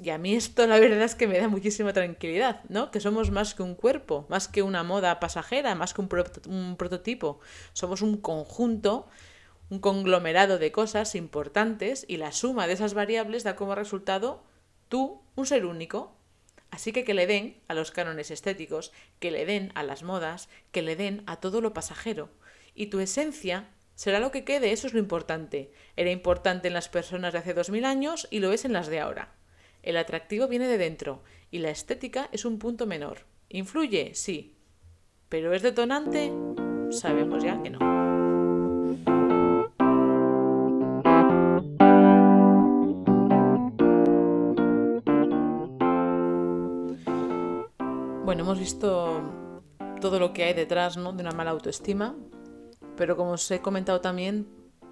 Y 0.00 0.10
a 0.10 0.18
mí 0.18 0.34
esto 0.34 0.66
la 0.66 0.78
verdad 0.78 1.02
es 1.02 1.14
que 1.14 1.26
me 1.26 1.38
da 1.38 1.48
muchísima 1.48 1.92
tranquilidad, 1.92 2.62
¿no? 2.68 2.90
Que 2.90 3.00
somos 3.00 3.30
más 3.30 3.54
que 3.54 3.62
un 3.62 3.74
cuerpo, 3.74 4.26
más 4.28 4.48
que 4.48 4.62
una 4.62 4.82
moda 4.82 5.20
pasajera, 5.20 5.74
más 5.74 5.92
que 5.92 6.00
un, 6.00 6.76
prototipo. 6.76 7.40
Somos 7.72 8.00
un 8.00 8.16
conjunto, 8.16 9.06
un 9.68 9.80
conglomerado 9.80 10.58
de 10.58 10.72
cosas 10.72 11.14
importantes 11.14 12.04
y 12.08 12.16
la 12.16 12.32
suma 12.32 12.66
de 12.66 12.72
esas 12.72 12.94
variables 12.94 13.44
da 13.44 13.54
como 13.54 13.74
resultado 13.74 14.42
tú, 14.88 15.22
un 15.36 15.46
ser 15.46 15.66
único. 15.66 16.16
Así 16.70 16.92
que 16.92 17.04
que 17.04 17.12
le 17.12 17.26
den 17.26 17.60
a 17.68 17.74
los 17.74 17.90
cánones 17.90 18.30
estéticos, 18.30 18.92
que 19.20 19.30
le 19.30 19.44
den 19.44 19.72
a 19.74 19.82
las 19.82 20.02
modas, 20.02 20.48
que 20.70 20.80
le 20.80 20.96
den 20.96 21.22
a 21.26 21.36
todo 21.36 21.60
lo 21.60 21.74
pasajero. 21.74 22.30
Y 22.74 22.86
tu 22.86 23.00
esencia 23.00 23.68
Será 23.94 24.20
lo 24.20 24.32
que 24.32 24.44
quede, 24.44 24.72
eso 24.72 24.86
es 24.86 24.94
lo 24.94 24.98
importante. 24.98 25.70
Era 25.96 26.10
importante 26.10 26.68
en 26.68 26.74
las 26.74 26.88
personas 26.88 27.32
de 27.32 27.40
hace 27.40 27.54
dos 27.54 27.70
mil 27.70 27.84
años 27.84 28.26
y 28.30 28.40
lo 28.40 28.52
es 28.52 28.64
en 28.64 28.72
las 28.72 28.88
de 28.88 29.00
ahora. 29.00 29.34
El 29.82 29.96
atractivo 29.96 30.46
viene 30.46 30.68
de 30.68 30.78
dentro 30.78 31.24
y 31.50 31.58
la 31.58 31.70
estética 31.70 32.28
es 32.30 32.44
un 32.44 32.60
punto 32.60 32.86
menor. 32.86 33.26
¿Influye? 33.48 34.14
Sí. 34.14 34.54
¿Pero 35.28 35.52
es 35.52 35.62
detonante? 35.62 36.32
Sabemos 36.90 37.42
ya 37.42 37.60
que 37.60 37.70
no. 37.70 37.78
Bueno, 48.24 48.44
hemos 48.44 48.60
visto 48.60 49.20
todo 50.00 50.20
lo 50.20 50.32
que 50.32 50.44
hay 50.44 50.54
detrás 50.54 50.96
¿no? 50.96 51.12
de 51.12 51.22
una 51.22 51.32
mala 51.32 51.50
autoestima, 51.50 52.14
pero 52.96 53.16
como 53.16 53.32
os 53.32 53.50
he 53.50 53.60
comentado 53.60 54.00
también, 54.00 54.46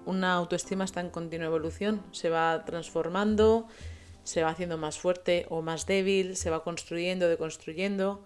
una 0.05 0.33
autoestima 0.33 0.83
está 0.83 0.99
en 0.99 1.09
continua 1.09 1.47
evolución, 1.47 2.03
se 2.11 2.29
va 2.29 2.65
transformando, 2.65 3.67
se 4.23 4.43
va 4.43 4.49
haciendo 4.49 4.77
más 4.77 4.97
fuerte 4.99 5.45
o 5.49 5.61
más 5.61 5.85
débil, 5.85 6.35
se 6.35 6.49
va 6.49 6.63
construyendo, 6.63 7.27
deconstruyendo. 7.27 8.25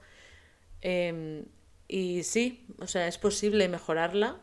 Em, 0.81 1.45
y 1.88 2.23
sí, 2.23 2.65
o 2.79 2.88
sea, 2.88 3.08
es 3.08 3.17
posible 3.17 3.67
mejorarla, 3.69 4.38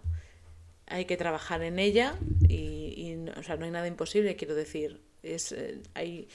hay 0.87 1.05
que 1.07 1.17
trabajar 1.17 1.63
en 1.63 1.79
ella 1.79 2.19
y, 2.49 3.17
o 3.37 3.43
sea, 3.43 3.57
no 3.57 3.65
hay 3.65 3.71
nada 3.71 3.87
imposible, 3.87 4.37
quiero 4.37 4.55
decir. 4.55 5.03
Es, 5.23 5.53
eh, 5.53 5.81
hay 5.95 6.29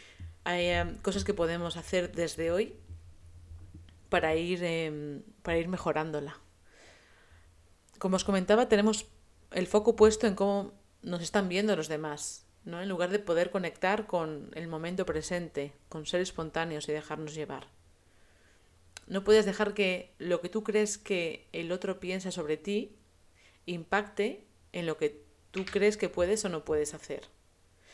hay 0.43 0.67
em, 0.67 0.97
cosas 0.99 1.25
que 1.25 1.34
podemos 1.34 1.75
hacer 1.77 2.13
desde 2.13 2.51
hoy 2.51 2.75
para 4.10 4.36
ir, 4.36 4.63
em, 4.63 5.23
para 5.43 5.58
ir 5.58 5.67
mejorándola 5.67 6.39
como 7.97 8.15
os 8.15 8.23
comentaba, 8.23 8.69
tenemos 8.69 9.06
el 9.51 9.67
foco 9.67 9.95
puesto 9.95 10.27
en 10.27 10.36
cómo 10.36 10.73
nos 11.01 11.21
están 11.21 11.49
viendo 11.49 11.75
los 11.75 11.88
demás, 11.88 12.45
¿no? 12.67 12.82
En 12.82 12.89
lugar 12.89 13.10
de 13.10 13.19
poder 13.19 13.49
conectar 13.49 14.08
con 14.08 14.51
el 14.53 14.67
momento 14.67 15.06
presente, 15.06 15.71
con 15.88 16.06
ser 16.06 16.19
espontáneos 16.19 16.88
y 16.88 16.91
dejarnos 16.91 17.34
llevar. 17.34 17.67
No 19.08 19.23
puedes 19.23 19.45
dejar 19.45 19.73
que 19.73 20.12
lo 20.19 20.41
que 20.41 20.49
tú 20.49 20.63
crees 20.63 20.97
que 20.97 21.47
el 21.53 21.71
otro 21.71 22.01
piensa 22.01 22.30
sobre 22.30 22.58
ti 22.58 22.97
impacte 23.65 24.43
en 24.73 24.86
lo 24.86 24.97
que 24.97 25.23
tú 25.51 25.63
crees 25.63 25.95
que 25.95 26.10
puedes 26.10 26.43
o 26.43 26.49
no 26.49 26.65
puedes 26.65 26.93
hacer. 26.93 27.23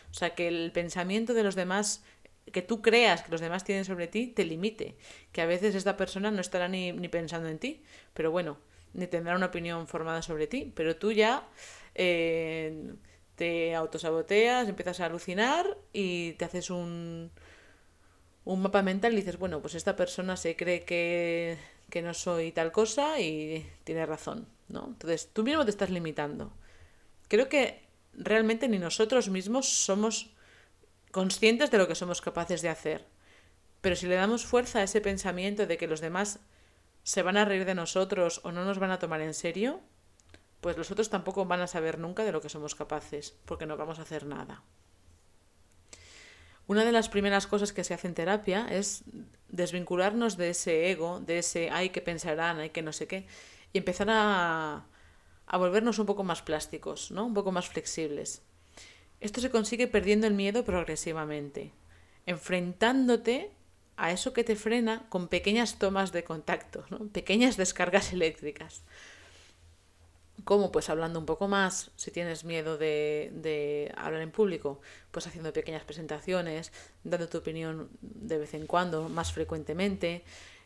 O 0.09 0.15
sea, 0.15 0.33
que 0.33 0.47
el 0.47 0.71
pensamiento 0.71 1.35
de 1.35 1.43
los 1.43 1.53
demás, 1.53 2.03
que 2.51 2.63
tú 2.63 2.81
creas 2.81 3.21
que 3.21 3.31
los 3.31 3.41
demás 3.41 3.63
tienen 3.63 3.85
sobre 3.85 4.07
ti, 4.07 4.25
te 4.25 4.43
limite. 4.43 4.97
Que 5.31 5.41
a 5.41 5.45
veces 5.45 5.75
esta 5.75 5.97
persona 5.97 6.31
no 6.31 6.41
estará 6.41 6.67
ni, 6.67 6.91
ni 6.91 7.09
pensando 7.09 7.47
en 7.47 7.59
ti. 7.59 7.83
Pero 8.15 8.31
bueno, 8.31 8.57
ni 8.93 9.05
tendrá 9.05 9.35
una 9.35 9.47
opinión 9.47 9.87
formada 9.87 10.23
sobre 10.23 10.47
ti, 10.47 10.71
pero 10.75 10.95
tú 10.95 11.11
ya 11.11 11.47
eh, 11.93 12.95
te 13.35 13.75
autosaboteas, 13.75 14.67
empiezas 14.67 14.99
a 14.99 15.05
alucinar 15.05 15.77
y 15.91 16.33
te 16.33 16.45
haces 16.45 16.69
un, 16.69 17.31
un 18.45 18.61
mapa 18.61 18.81
mental 18.81 19.13
y 19.13 19.17
dices, 19.17 19.37
bueno, 19.37 19.61
pues 19.61 19.75
esta 19.75 19.95
persona 19.95 20.37
se 20.37 20.55
cree 20.55 20.83
que, 20.83 21.57
que 21.89 22.01
no 22.01 22.13
soy 22.13 22.51
tal 22.51 22.71
cosa 22.71 23.19
y 23.19 23.69
tiene 23.83 24.05
razón, 24.05 24.47
¿no? 24.67 24.87
Entonces 24.87 25.29
tú 25.33 25.43
mismo 25.43 25.65
te 25.65 25.71
estás 25.71 25.89
limitando. 25.89 26.53
Creo 27.27 27.49
que 27.49 27.81
realmente 28.13 28.67
ni 28.67 28.79
nosotros 28.79 29.29
mismos 29.29 29.67
somos 29.67 30.31
conscientes 31.11 31.71
de 31.71 31.77
lo 31.77 31.87
que 31.87 31.95
somos 31.95 32.21
capaces 32.21 32.61
de 32.61 32.69
hacer. 32.69 33.05
Pero 33.81 33.95
si 33.95 34.07
le 34.07 34.15
damos 34.15 34.45
fuerza 34.45 34.79
a 34.79 34.83
ese 34.83 35.01
pensamiento 35.01 35.65
de 35.67 35.77
que 35.77 35.87
los 35.87 36.01
demás 36.01 36.39
se 37.03 37.21
van 37.21 37.37
a 37.37 37.45
reír 37.45 37.65
de 37.65 37.75
nosotros 37.75 38.41
o 38.43 38.51
no 38.51 38.63
nos 38.63 38.79
van 38.79 38.91
a 38.91 38.99
tomar 38.99 39.21
en 39.21 39.33
serio, 39.33 39.81
pues 40.63 40.77
los 40.77 40.89
otros 40.89 41.09
tampoco 41.09 41.45
van 41.45 41.59
a 41.59 41.67
saber 41.67 41.99
nunca 41.99 42.23
de 42.23 42.31
lo 42.31 42.41
que 42.41 42.47
somos 42.47 42.73
capaces, 42.73 43.35
porque 43.45 43.65
no 43.65 43.75
vamos 43.75 43.99
a 43.99 44.03
hacer 44.03 44.25
nada. 44.25 44.63
Una 46.67 46.85
de 46.85 46.93
las 46.93 47.09
primeras 47.09 47.47
cosas 47.47 47.73
que 47.73 47.83
se 47.83 47.93
hace 47.93 48.07
en 48.07 48.13
terapia 48.13 48.65
es 48.71 49.03
desvincularnos 49.49 50.37
de 50.37 50.51
ese 50.51 50.89
ego, 50.89 51.19
de 51.19 51.39
ese 51.39 51.69
hay 51.69 51.89
que 51.89 52.01
pensarán, 52.01 52.59
hay 52.59 52.69
que 52.69 52.81
no 52.81 52.93
sé 52.93 53.07
qué, 53.07 53.27
y 53.73 53.79
empezar 53.79 54.07
a, 54.09 54.85
a 55.45 55.57
volvernos 55.57 55.99
un 55.99 56.05
poco 56.05 56.23
más 56.23 56.41
plásticos, 56.41 57.11
¿no? 57.11 57.25
un 57.25 57.33
poco 57.33 57.51
más 57.51 57.67
flexibles. 57.67 58.41
Esto 59.19 59.41
se 59.41 59.51
consigue 59.51 59.87
perdiendo 59.87 60.27
el 60.27 60.33
miedo 60.33 60.63
progresivamente, 60.63 61.73
enfrentándote 62.25 63.51
a 63.97 64.11
eso 64.11 64.31
que 64.31 64.45
te 64.45 64.55
frena 64.55 65.09
con 65.09 65.27
pequeñas 65.27 65.77
tomas 65.77 66.13
de 66.13 66.23
contacto, 66.23 66.85
¿no? 66.89 66.99
pequeñas 67.09 67.57
descargas 67.57 68.13
eléctricas. 68.13 68.83
¿Cómo? 70.43 70.71
Pues 70.71 70.89
hablando 70.89 71.19
un 71.19 71.25
poco 71.25 71.47
más, 71.47 71.91
si 71.95 72.11
tienes 72.11 72.43
miedo 72.43 72.77
de, 72.77 73.31
de, 73.33 73.93
hablar 73.95 74.21
en 74.21 74.31
público, 74.31 74.81
pues 75.11 75.25
haciendo 75.27 75.53
pequeñas 75.53 75.83
presentaciones, 75.83 76.71
dando 77.03 77.29
tu 77.29 77.37
opinión 77.37 77.89
de 78.01 78.37
vez 78.37 78.53
en 78.53 78.67
cuando, 78.67 79.09
más 79.09 79.31
frecuentemente. 79.31 80.23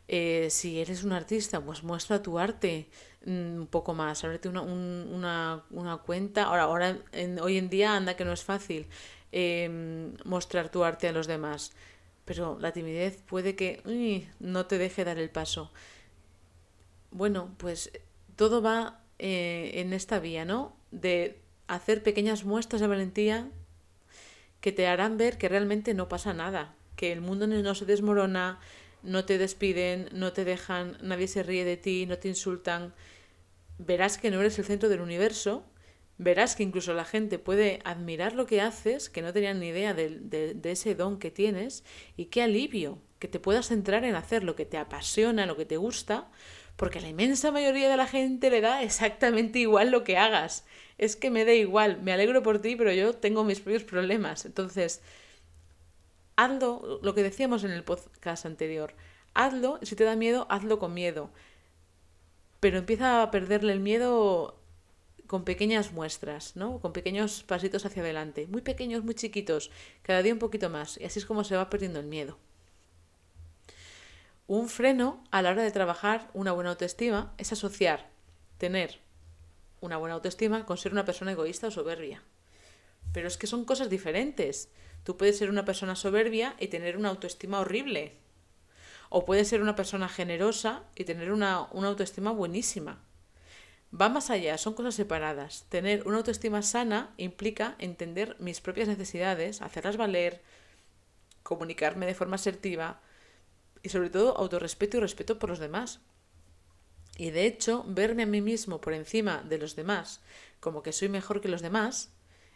Eh, 0.08 0.48
si 0.50 0.80
eres 0.80 1.04
un 1.04 1.12
artista, 1.12 1.60
pues 1.60 1.82
muestra 1.82 2.22
tu 2.22 2.38
arte 2.38 2.88
mm, 3.26 3.60
un 3.60 3.66
poco 3.66 3.94
más, 3.94 4.24
ábrete 4.24 4.48
una, 4.48 4.62
una, 4.62 5.64
una, 5.70 5.98
cuenta. 5.98 6.44
Ahora, 6.44 6.62
ahora 6.64 6.98
en, 7.12 7.38
hoy 7.40 7.58
en 7.58 7.68
día 7.68 7.94
anda 7.94 8.16
que 8.16 8.24
no 8.24 8.32
es 8.32 8.42
fácil 8.42 8.86
eh, 9.32 10.12
mostrar 10.24 10.70
tu 10.70 10.82
arte 10.82 11.08
a 11.08 11.12
los 11.12 11.26
demás 11.26 11.72
pero 12.28 12.58
la 12.60 12.72
timidez 12.72 13.22
puede 13.22 13.56
que 13.56 13.80
no 14.38 14.66
te 14.66 14.76
deje 14.76 15.02
dar 15.02 15.18
el 15.18 15.30
paso. 15.30 15.72
Bueno, 17.10 17.54
pues 17.56 17.90
todo 18.36 18.60
va 18.60 19.00
eh, 19.18 19.72
en 19.74 19.92
esta 19.92 20.18
vía, 20.20 20.44
¿no? 20.44 20.76
De 20.90 21.40
hacer 21.66 22.02
pequeñas 22.02 22.44
muestras 22.44 22.80
de 22.80 22.86
valentía 22.86 23.48
que 24.60 24.72
te 24.72 24.86
harán 24.86 25.18
ver 25.18 25.38
que 25.38 25.48
realmente 25.48 25.94
no 25.94 26.08
pasa 26.08 26.34
nada, 26.34 26.74
que 26.96 27.12
el 27.12 27.20
mundo 27.20 27.46
no 27.46 27.74
se 27.74 27.84
desmorona, 27.84 28.58
no 29.02 29.24
te 29.24 29.38
despiden, 29.38 30.08
no 30.12 30.32
te 30.32 30.44
dejan, 30.44 30.98
nadie 31.02 31.28
se 31.28 31.42
ríe 31.42 31.64
de 31.64 31.76
ti, 31.76 32.06
no 32.06 32.18
te 32.18 32.28
insultan. 32.28 32.94
Verás 33.78 34.18
que 34.18 34.30
no 34.30 34.40
eres 34.40 34.58
el 34.58 34.64
centro 34.64 34.88
del 34.88 35.00
universo 35.00 35.64
verás 36.18 36.56
que 36.56 36.64
incluso 36.64 36.92
la 36.94 37.04
gente 37.04 37.38
puede 37.38 37.78
admirar 37.84 38.34
lo 38.34 38.46
que 38.46 38.60
haces, 38.60 39.08
que 39.08 39.22
no 39.22 39.32
tenían 39.32 39.60
ni 39.60 39.68
idea 39.68 39.94
de, 39.94 40.58
ese 40.64 40.94
don 40.94 41.18
que 41.18 41.30
tienes, 41.30 41.84
y 42.16 42.26
qué 42.26 42.42
alivio 42.42 42.98
que 43.20 43.28
te 43.28 43.40
puedas 43.40 43.68
centrar 43.68 44.04
en 44.04 44.16
hacer 44.16 44.44
lo 44.44 44.56
que 44.56 44.66
te 44.66 44.78
apasiona, 44.78 45.46
lo 45.46 45.56
que 45.56 45.64
te 45.64 45.76
gusta, 45.76 46.28
porque 46.78 47.00
la 47.00 47.08
inmensa 47.08 47.50
mayoría 47.50 47.90
de 47.90 47.96
la 47.96 48.06
gente 48.06 48.50
le 48.50 48.60
da 48.60 48.84
exactamente 48.84 49.58
igual 49.58 49.90
lo 49.90 50.04
que 50.04 50.16
hagas. 50.16 50.64
Es 50.96 51.16
que 51.16 51.28
me 51.28 51.44
da 51.44 51.52
igual, 51.52 52.00
me 52.02 52.12
alegro 52.12 52.40
por 52.44 52.60
ti, 52.60 52.76
pero 52.76 52.92
yo 52.92 53.14
tengo 53.14 53.42
mis 53.42 53.58
propios 53.58 53.82
problemas. 53.82 54.46
Entonces, 54.46 55.02
hazlo, 56.36 57.00
lo 57.02 57.14
que 57.16 57.24
decíamos 57.24 57.64
en 57.64 57.72
el 57.72 57.82
podcast 57.82 58.46
anterior, 58.46 58.94
hazlo, 59.34 59.80
si 59.82 59.96
te 59.96 60.04
da 60.04 60.14
miedo, 60.14 60.46
hazlo 60.50 60.78
con 60.78 60.94
miedo. 60.94 61.30
Pero 62.60 62.78
empieza 62.78 63.24
a 63.24 63.30
perderle 63.32 63.72
el 63.72 63.80
miedo 63.80 64.62
con 65.26 65.42
pequeñas 65.42 65.90
muestras, 65.92 66.54
¿no? 66.54 66.78
Con 66.78 66.92
pequeños 66.92 67.42
pasitos 67.42 67.86
hacia 67.86 68.02
adelante, 68.02 68.46
muy 68.46 68.62
pequeños, 68.62 69.02
muy 69.02 69.14
chiquitos, 69.14 69.72
cada 70.02 70.22
día 70.22 70.32
un 70.32 70.38
poquito 70.38 70.70
más, 70.70 70.96
y 71.00 71.04
así 71.04 71.18
es 71.18 71.26
como 71.26 71.42
se 71.42 71.56
va 71.56 71.70
perdiendo 71.70 71.98
el 71.98 72.06
miedo. 72.06 72.38
Un 74.48 74.70
freno 74.70 75.22
a 75.30 75.42
la 75.42 75.50
hora 75.50 75.62
de 75.62 75.70
trabajar 75.70 76.30
una 76.32 76.52
buena 76.52 76.70
autoestima 76.70 77.34
es 77.36 77.52
asociar 77.52 78.08
tener 78.56 78.98
una 79.82 79.98
buena 79.98 80.14
autoestima 80.14 80.64
con 80.64 80.78
ser 80.78 80.92
una 80.92 81.04
persona 81.04 81.32
egoísta 81.32 81.66
o 81.66 81.70
soberbia. 81.70 82.22
Pero 83.12 83.28
es 83.28 83.36
que 83.36 83.46
son 83.46 83.66
cosas 83.66 83.90
diferentes. 83.90 84.70
Tú 85.04 85.18
puedes 85.18 85.36
ser 85.36 85.50
una 85.50 85.66
persona 85.66 85.96
soberbia 85.96 86.56
y 86.58 86.68
tener 86.68 86.96
una 86.96 87.10
autoestima 87.10 87.60
horrible. 87.60 88.14
O 89.10 89.26
puedes 89.26 89.48
ser 89.48 89.60
una 89.60 89.76
persona 89.76 90.08
generosa 90.08 90.82
y 90.96 91.04
tener 91.04 91.30
una, 91.30 91.68
una 91.72 91.88
autoestima 91.88 92.30
buenísima. 92.30 93.02
Va 93.92 94.08
más 94.08 94.30
allá, 94.30 94.56
son 94.56 94.72
cosas 94.72 94.94
separadas. 94.94 95.66
Tener 95.68 96.06
una 96.06 96.16
autoestima 96.16 96.62
sana 96.62 97.12
implica 97.18 97.74
entender 97.78 98.34
mis 98.38 98.62
propias 98.62 98.88
necesidades, 98.88 99.60
hacerlas 99.60 99.98
valer, 99.98 100.40
comunicarme 101.42 102.06
de 102.06 102.14
forma 102.14 102.36
asertiva 102.36 103.02
y 103.82 103.88
sobre 103.88 104.10
todo 104.10 104.36
autorrespeto 104.36 104.96
y 104.96 105.00
respeto 105.00 105.38
por 105.38 105.50
los 105.50 105.58
demás. 105.58 106.00
Y 107.16 107.30
de 107.30 107.46
hecho, 107.46 107.84
verme 107.88 108.22
a 108.22 108.26
mí 108.26 108.40
mismo 108.40 108.80
por 108.80 108.92
encima 108.92 109.42
de 109.42 109.58
los 109.58 109.76
demás, 109.76 110.20
como 110.60 110.82
que 110.82 110.92
soy 110.92 111.08
mejor 111.08 111.40
que 111.40 111.48
los 111.48 111.62
demás, 111.62 112.12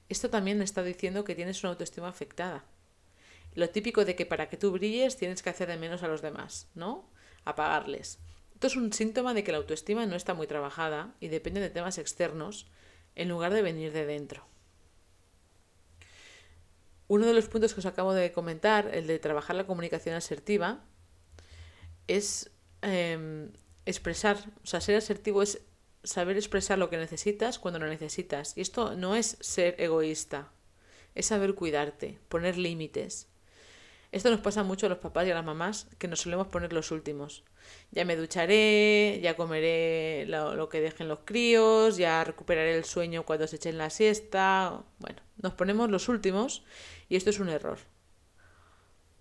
esto 0.09 0.31
también 0.31 0.59
me 0.59 0.65
está 0.65 0.83
diciendo 0.83 1.25
que 1.25 1.35
tienes 1.35 1.63
una 1.63 1.71
autoestima 1.71 2.09
afectada. 2.09 2.65
Lo 3.55 3.69
típico 3.71 4.05
de 4.05 4.15
que 4.15 4.27
para 4.27 4.49
que 4.49 4.57
tú 4.57 4.71
brilles 4.71 5.17
tienes 5.17 5.43
que 5.43 5.51
hacer 5.51 5.69
de 5.69 5.77
menos 5.77 6.03
a 6.03 6.09
los 6.09 6.23
demás, 6.23 6.69
¿no? 6.75 7.11
Apagarles. 7.45 8.19
Esto 8.55 8.67
es 8.69 8.77
un 8.77 8.93
síntoma 8.93 9.35
de 9.35 9.43
que 9.43 9.53
la 9.53 9.59
autoestima 9.59 10.07
no 10.07 10.15
está 10.15 10.35
muy 10.35 10.47
trabajada 10.47 11.15
y 11.19 11.29
depende 11.29 11.61
de 11.61 11.71
temas 11.71 11.99
externos 11.99 12.67
en 13.17 13.29
lugar 13.29 13.53
de 13.53 13.63
venir 13.63 13.93
de 13.93 14.07
dentro. 14.07 14.47
Uno 17.09 17.27
de 17.27 17.35
los 17.35 17.49
puntos 17.49 17.75
que 17.75 17.81
os 17.81 17.87
acabo 17.87 18.15
de 18.15 18.33
comentar, 18.33 18.95
el 18.95 19.07
de 19.07 19.19
trabajar 19.19 19.57
la 19.57 19.67
comunicación 19.67 20.15
asertiva, 20.15 20.85
es 22.09 22.51
em, 22.83 23.53
expresar, 23.87 24.39
o 24.63 24.67
sea, 24.67 24.81
ser 24.81 24.97
asertivo 24.97 25.43
es 25.43 25.61
saber 26.05 26.37
expresar 26.37 26.79
lo 26.79 26.91
que 26.91 26.97
necesitas 26.97 27.59
cuando 27.59 27.79
lo 27.79 27.87
necesitas. 27.87 28.57
Y 28.57 28.61
esto 28.61 28.95
no 28.95 29.15
es 29.17 29.37
ser 29.41 29.77
egoísta, 29.79 30.51
es 31.15 31.27
saber 31.27 31.55
cuidarte, 31.55 32.19
poner 32.29 32.57
límites. 32.59 33.29
Esto 34.13 34.31
nos 34.31 34.41
pasa 34.41 34.63
mucho 34.63 34.85
a 34.85 34.89
los 34.91 34.99
papás 34.99 35.27
y 35.27 35.31
a 35.31 35.35
las 35.35 35.45
mamás, 35.45 35.87
que 35.99 36.07
nos 36.07 36.21
solemos 36.21 36.49
poner 36.49 36.75
los 36.75 36.91
últimos. 36.91 37.45
Ya 37.93 38.05
me 38.05 38.15
ducharé, 38.15 39.19
ya 39.23 39.37
comeré 39.37 40.27
lo, 40.27 40.69
que 40.69 40.83
dejen 40.83 41.09
los 41.09 41.21
críos, 41.25 41.97
ya 41.97 42.23
recuperaré 42.23 42.77
el 42.77 42.85
sueño 42.85 43.25
cuando 43.25 43.47
se 43.47 43.57
echen 43.57 43.79
la 43.79 43.89
siesta. 43.89 44.83
Bueno, 44.99 45.23
nos 45.39 45.55
ponemos 45.55 45.91
los 45.91 46.11
últimos 46.11 46.63
y 47.09 47.17
esto 47.17 47.31
es 47.31 47.41
un 47.41 47.49
error. 47.49 47.79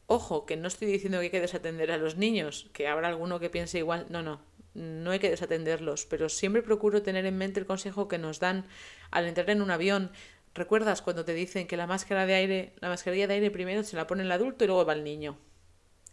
Ojo, 0.07 0.45
que 0.45 0.57
no 0.57 0.67
estoy 0.67 0.87
diciendo 0.87 1.19
que 1.19 1.25
hay 1.25 1.29
que 1.29 1.41
desatender 1.41 1.91
a 1.91 1.97
los 1.97 2.17
niños, 2.17 2.69
que 2.73 2.87
habrá 2.87 3.07
alguno 3.07 3.39
que 3.39 3.49
piense 3.49 3.77
igual. 3.77 4.07
No, 4.09 4.21
no, 4.21 4.41
no 4.73 5.11
hay 5.11 5.19
que 5.19 5.29
desatenderlos, 5.29 6.05
pero 6.05 6.29
siempre 6.29 6.61
procuro 6.61 7.01
tener 7.01 7.25
en 7.25 7.37
mente 7.37 7.59
el 7.59 7.65
consejo 7.65 8.07
que 8.07 8.17
nos 8.17 8.39
dan 8.39 8.65
al 9.09 9.27
entrar 9.27 9.49
en 9.49 9.61
un 9.61 9.71
avión 9.71 10.11
¿Recuerdas 10.53 11.01
cuando 11.01 11.23
te 11.23 11.33
dicen 11.33 11.65
que 11.65 11.77
la 11.77 11.87
máscara 11.87 12.25
de 12.25 12.33
aire, 12.33 12.73
la 12.81 12.89
mascarilla 12.89 13.27
de 13.27 13.35
aire 13.35 13.51
primero 13.51 13.83
se 13.83 13.95
la 13.95 14.05
pone 14.05 14.23
el 14.23 14.31
adulto 14.31 14.63
y 14.63 14.67
luego 14.67 14.85
va 14.85 14.93
el 14.93 15.03
niño? 15.03 15.37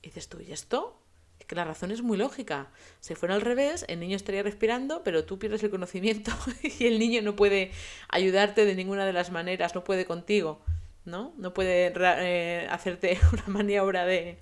Y 0.00 0.08
dices 0.08 0.28
tú, 0.28 0.40
¿y 0.40 0.52
esto? 0.52 1.02
Es 1.40 1.46
que 1.46 1.56
la 1.56 1.64
razón 1.64 1.90
es 1.90 2.02
muy 2.02 2.16
lógica. 2.16 2.70
Si 3.00 3.16
fuera 3.16 3.34
al 3.34 3.40
revés, 3.40 3.84
el 3.88 3.98
niño 3.98 4.14
estaría 4.14 4.44
respirando, 4.44 5.02
pero 5.02 5.24
tú 5.24 5.40
pierdes 5.40 5.62
el 5.64 5.70
conocimiento 5.70 6.30
y 6.62 6.86
el 6.86 7.00
niño 7.00 7.20
no 7.22 7.34
puede 7.34 7.72
ayudarte 8.08 8.64
de 8.64 8.76
ninguna 8.76 9.06
de 9.06 9.12
las 9.12 9.32
maneras, 9.32 9.74
no 9.74 9.82
puede 9.82 10.04
contigo, 10.04 10.60
¿no? 11.08 11.34
No 11.36 11.52
puede 11.54 11.92
eh, 11.96 12.66
hacerte 12.70 13.18
una 13.32 13.44
maniobra 13.46 14.04
de 14.04 14.38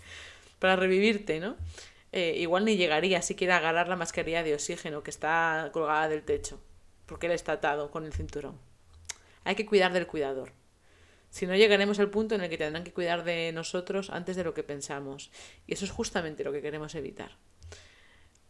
para 0.58 0.76
revivirte, 0.76 1.40
¿no? 1.40 1.56
Eh, 2.12 2.34
igual 2.38 2.64
ni 2.64 2.76
llegaría 2.76 3.20
siquiera 3.22 3.56
a 3.56 3.58
agarrar 3.58 3.88
la 3.88 3.96
mascarilla 3.96 4.42
de 4.42 4.54
oxígeno 4.54 5.02
que 5.02 5.10
está 5.10 5.70
colgada 5.72 6.08
del 6.08 6.22
techo, 6.22 6.60
porque 7.06 7.26
él 7.26 7.32
está 7.32 7.52
atado 7.52 7.90
con 7.90 8.04
el 8.04 8.12
cinturón. 8.12 8.58
Hay 9.44 9.54
que 9.54 9.66
cuidar 9.66 9.92
del 9.92 10.06
cuidador. 10.06 10.52
Si 11.30 11.46
no 11.46 11.54
llegaremos 11.54 11.98
al 11.98 12.10
punto 12.10 12.34
en 12.34 12.40
el 12.40 12.48
que 12.48 12.56
tendrán 12.56 12.84
que 12.84 12.92
cuidar 12.92 13.24
de 13.24 13.52
nosotros 13.52 14.10
antes 14.10 14.36
de 14.36 14.44
lo 14.44 14.54
que 14.54 14.62
pensamos. 14.62 15.30
Y 15.66 15.74
eso 15.74 15.84
es 15.84 15.90
justamente 15.90 16.44
lo 16.44 16.52
que 16.52 16.62
queremos 16.62 16.94
evitar. 16.94 17.32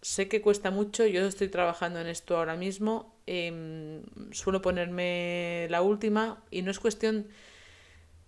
Sé 0.02 0.28
que 0.28 0.40
cuesta 0.40 0.70
mucho, 0.70 1.04
yo 1.04 1.26
estoy 1.26 1.48
trabajando 1.48 2.00
en 2.00 2.06
esto 2.06 2.36
ahora 2.36 2.54
mismo, 2.54 3.18
em, 3.26 4.04
suelo 4.30 4.62
ponerme 4.62 5.66
la 5.70 5.82
última 5.82 6.44
y 6.50 6.62
no 6.62 6.70
es 6.70 6.78
cuestión 6.78 7.26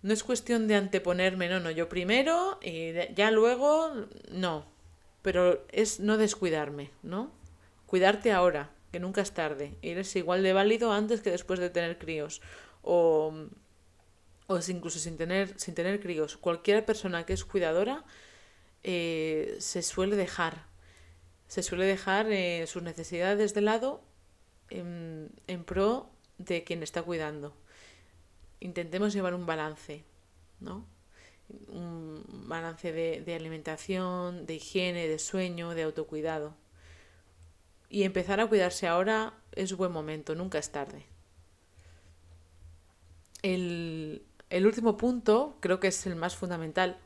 no 0.02 0.12
es 0.12 0.22
cuestión 0.22 0.68
de 0.68 0.76
anteponerme, 0.76 1.48
no, 1.48 1.60
no, 1.60 1.70
yo 1.70 1.88
primero 1.88 2.58
y 2.62 2.92
ya 3.14 3.30
luego, 3.30 4.06
no, 4.30 4.64
pero 5.22 5.66
es 5.72 6.00
no 6.00 6.16
descuidarme, 6.16 6.90
¿no? 7.02 7.32
Cuidarte 7.86 8.32
ahora, 8.32 8.70
que 8.92 9.00
nunca 9.00 9.20
es 9.20 9.32
tarde. 9.32 9.76
Eres 9.82 10.14
igual 10.16 10.42
de 10.42 10.52
válido 10.52 10.92
antes 10.92 11.20
que 11.20 11.30
después 11.30 11.58
de 11.58 11.70
tener 11.70 11.98
críos. 11.98 12.40
O, 12.82 13.32
o 14.46 14.58
incluso 14.68 14.98
sin 14.98 15.16
tener, 15.16 15.58
sin 15.58 15.74
tener 15.74 16.00
críos. 16.00 16.36
Cualquier 16.36 16.84
persona 16.84 17.26
que 17.26 17.32
es 17.32 17.44
cuidadora 17.44 18.04
eh, 18.82 19.56
se 19.58 19.82
suele 19.82 20.16
dejar. 20.16 20.66
Se 21.48 21.62
suele 21.62 21.86
dejar 21.86 22.30
eh, 22.30 22.66
sus 22.66 22.82
necesidades 22.82 23.54
de 23.54 23.60
lado 23.62 24.02
en, 24.70 25.30
en 25.46 25.64
pro 25.64 26.10
de 26.38 26.64
quien 26.64 26.82
está 26.82 27.02
cuidando. 27.02 27.54
Intentemos 28.60 29.12
llevar 29.12 29.34
un 29.34 29.46
balance, 29.46 30.04
¿no? 30.60 30.86
Un 31.68 32.24
balance 32.46 32.92
de, 32.92 33.34
alimentación, 33.34 34.46
de 34.46 34.54
higiene, 34.54 35.08
de 35.08 35.18
sueño, 35.18 35.70
de 35.70 35.84
autocuidado. 35.84 36.54
Y 37.88 38.02
empezar 38.02 38.40
a 38.40 38.46
cuidarse 38.46 38.86
ahora 38.86 39.34
es 39.52 39.74
buen 39.74 39.92
momento, 39.92 40.34
nunca 40.34 40.58
es 40.58 40.70
tarde. 40.70 41.06
El, 43.42 44.26
el 44.50 44.66
último 44.66 44.96
punto, 44.96 45.56
creo 45.60 45.80
que 45.80 45.88
es 45.88 46.06
el 46.06 46.16
más 46.16 46.36
fundamental 46.36 46.98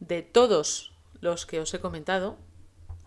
de 0.00 0.22
todos 0.22 0.92
los 1.20 1.46
que 1.46 1.60
os 1.60 1.72
he 1.74 1.80
comentado, 1.80 2.38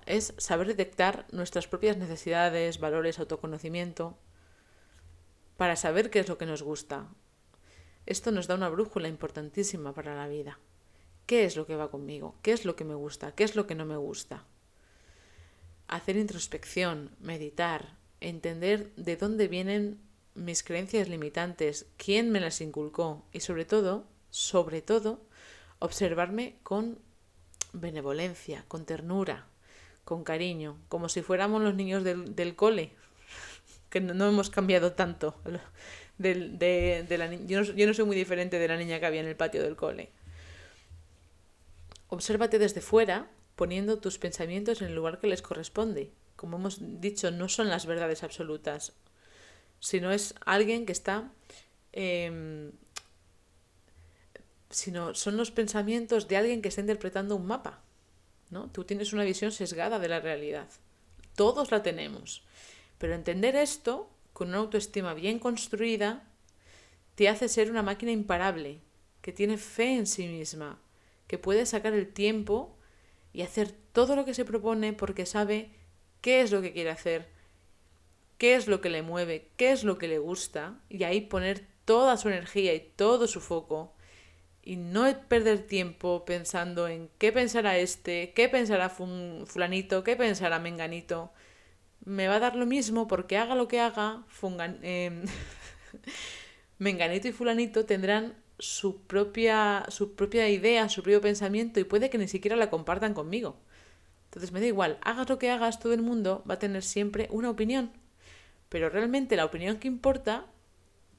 es 0.06 0.34
saber 0.38 0.68
detectar 0.68 1.26
nuestras 1.32 1.68
propias 1.68 1.98
necesidades, 1.98 2.80
valores, 2.80 3.20
autoconocimiento, 3.20 4.18
para 5.58 5.76
saber 5.76 6.10
qué 6.10 6.20
es 6.20 6.30
lo 6.30 6.38
que 6.38 6.46
nos 6.46 6.64
gusta. 6.64 7.08
Esto 8.08 8.32
nos 8.32 8.48
da 8.48 8.56
una 8.56 8.70
brújula 8.70 9.10
importantísima 9.10 9.94
para 9.94 10.16
la 10.16 10.30
vida. 10.30 10.58
¿Qué 11.26 11.44
es 11.44 11.58
lo 11.58 11.68
que 11.68 11.76
va 11.76 11.92
conmigo? 11.92 12.36
¿Qué 12.42 12.54
es 12.54 12.64
lo 12.64 12.78
que 12.78 12.86
me 12.86 12.96
gusta? 12.96 13.34
¿Qué 13.36 13.44
es 13.44 13.58
lo 13.58 13.68
que 13.68 13.76
no 13.76 13.86
me 13.86 13.98
gusta? 13.98 14.46
Hacer 15.90 16.16
introspección, 16.16 17.12
meditar, 17.20 17.98
entender 18.22 18.96
de 18.96 19.18
dónde 19.18 19.50
vienen 19.50 20.00
mis 20.36 20.64
creencias 20.64 21.10
limitantes, 21.10 21.88
quién 21.98 22.32
me 22.32 22.40
las 22.40 22.62
inculcó 22.62 23.26
y 23.34 23.42
sobre 23.42 23.66
todo, 23.66 24.06
sobre 24.30 24.82
todo, 24.82 25.20
observarme 25.80 26.56
con 26.64 27.00
benevolencia, 27.74 28.64
con 28.70 28.86
ternura, 28.86 29.48
con 30.06 30.24
cariño, 30.24 30.78
como 30.88 31.10
si 31.10 31.22
fuéramos 31.22 31.62
los 31.62 31.76
niños 31.76 32.06
del, 32.06 32.36
del 32.36 32.56
cole, 32.56 32.94
que 33.90 34.00
no, 34.00 34.30
hemos 34.30 34.50
cambiado 34.50 34.94
tanto. 34.94 35.36
De, 36.18 37.06
la, 37.18 37.34
yo, 37.34 37.62
no, 37.62 37.66
yo 37.66 37.88
no 37.88 37.94
soy 37.94 38.06
muy 38.06 38.16
diferente 38.16 38.60
de 38.60 38.68
la 38.68 38.78
niña 38.78 39.00
que 39.00 39.06
había 39.06 39.22
en 39.22 39.28
el 39.28 39.36
patio 39.36 39.62
del 39.62 39.76
cole. 39.76 40.10
Obsérvate 42.10 42.60
desde 42.60 42.82
fuera, 42.82 43.30
poniendo 43.56 44.00
tus 44.00 44.18
pensamientos 44.18 44.82
en 44.82 44.88
el 44.88 44.96
lugar 44.96 45.20
que 45.20 45.28
les 45.28 45.42
corresponde. 45.42 46.12
Como 46.36 46.58
hemos 46.58 46.80
dicho, 47.02 47.32
no 47.32 47.50
son 47.50 47.70
las 47.70 47.86
verdades 47.86 48.24
absolutas, 48.24 48.94
sino 49.80 50.12
es 50.12 50.36
alguien 50.46 50.86
que 50.86 50.92
está... 50.92 51.32
Eh, 51.94 52.72
sino 54.70 55.16
son 55.16 55.38
los 55.38 55.52
pensamientos 55.52 56.28
de 56.28 56.38
alguien 56.38 56.62
que 56.62 56.68
está 56.68 56.82
interpretando 56.82 57.36
un 57.36 57.46
mapa. 57.46 57.82
¿no? 58.50 58.70
Tú 58.70 58.84
tienes 58.84 59.14
una 59.14 59.24
visión 59.24 59.52
sesgada 59.52 60.00
de 60.00 60.10
la 60.10 60.20
realidad. 60.20 60.68
Todos 61.36 61.72
la 61.72 61.84
tenemos. 61.84 62.44
Pero 62.98 63.14
entender 63.14 63.56
esto, 63.56 64.10
con 64.38 64.50
una 64.50 64.60
autoestima 64.60 65.16
bien 65.16 65.40
construida, 65.40 66.24
te 67.16 67.28
hace 67.28 67.50
ser 67.50 67.72
una 67.72 67.82
máquina 67.82 68.12
imparable, 68.12 68.82
que 69.24 69.34
tiene 69.34 69.58
fe 69.58 69.96
en 69.96 70.06
sí 70.06 70.28
misma, 70.28 70.80
que 71.26 71.40
puede 71.40 71.66
sacar 71.66 71.94
el 71.94 72.14
tiempo 72.14 72.78
y 73.34 73.42
hacer 73.42 73.72
todo 73.94 74.16
lo 74.16 74.26
que 74.26 74.36
se 74.36 74.46
propone 74.46 74.94
porque 74.94 75.26
sabe 75.26 75.72
qué 76.22 76.42
es 76.42 76.52
lo 76.52 76.62
que 76.62 76.72
quiere 76.72 76.92
hacer, 76.92 77.30
qué 78.38 78.54
es 78.54 78.68
lo 78.68 78.80
que 78.80 78.92
le 78.92 79.02
mueve, 79.02 79.50
qué 79.58 79.72
es 79.72 79.84
lo 79.84 79.98
que 79.98 80.08
le 80.08 80.20
gusta, 80.20 80.80
y 80.88 81.04
ahí 81.04 81.22
poner 81.22 81.66
toda 81.86 82.16
su 82.16 82.28
energía 82.28 82.76
y 82.76 82.92
todo 82.96 83.26
su 83.26 83.42
foco 83.42 83.96
y 84.62 84.76
no 84.76 85.12
perder 85.28 85.66
tiempo 85.66 86.26
pensando 86.26 86.88
en 86.88 87.10
qué 87.18 87.32
pensará 87.32 87.80
este, 87.80 88.34
qué 88.34 88.50
pensará 88.50 88.90
fulanito, 88.90 90.04
qué 90.04 90.16
pensará 90.16 90.60
menganito. 90.60 91.32
Me 92.08 92.30
va 92.30 92.36
a 92.36 92.40
dar 92.40 92.56
lo 92.56 92.66
mismo 92.66 93.08
porque 93.08 93.38
haga 93.38 93.54
lo 93.54 93.68
que 93.68 93.82
haga, 93.82 94.24
em, 94.82 95.26
menganito 96.80 97.28
y 97.28 97.34
fulanito 97.34 97.86
tendrán 97.86 98.34
su 98.60 99.02
propia, 99.02 99.86
su 99.90 100.16
propia 100.16 100.50
idea, 100.50 100.88
su 100.88 101.04
propio 101.04 101.20
pensamiento 101.20 101.82
y 101.82 101.84
puede 101.84 102.10
que 102.10 102.18
ni 102.18 102.30
siquiera 102.30 102.56
la 102.56 102.70
compartan 102.70 103.14
conmigo. 103.14 103.58
Entonces 104.26 104.54
me 104.54 104.62
da 104.62 104.68
igual, 104.68 105.00
hagas 105.02 105.28
lo 105.28 105.38
que 105.38 105.52
hagas, 105.52 105.80
todo 105.80 105.94
el 105.94 106.02
mundo 106.02 106.46
va 106.50 106.54
a 106.54 106.60
tener 106.60 106.84
siempre 106.84 107.28
una 107.30 107.50
opinión. 107.50 107.92
Pero 108.70 108.90
realmente 108.90 109.36
la 109.36 109.46
opinión 109.46 109.78
que 109.78 109.90
importa, 109.90 110.46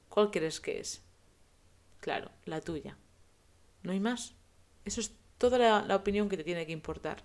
¿cuál 0.09 0.31
crees 0.31 0.59
que 0.59 0.79
es? 0.79 1.03
Claro, 1.99 2.31
la 2.45 2.61
tuya. 2.61 2.97
No 3.83 3.91
hay 3.91 3.99
más. 3.99 4.33
Eso 4.85 5.01
es 5.01 5.13
toda 5.37 5.57
la, 5.57 5.95
opinión 5.95 6.29
que 6.29 6.37
te 6.37 6.43
tiene 6.43 6.65
que 6.65 6.71
importar. 6.71 7.23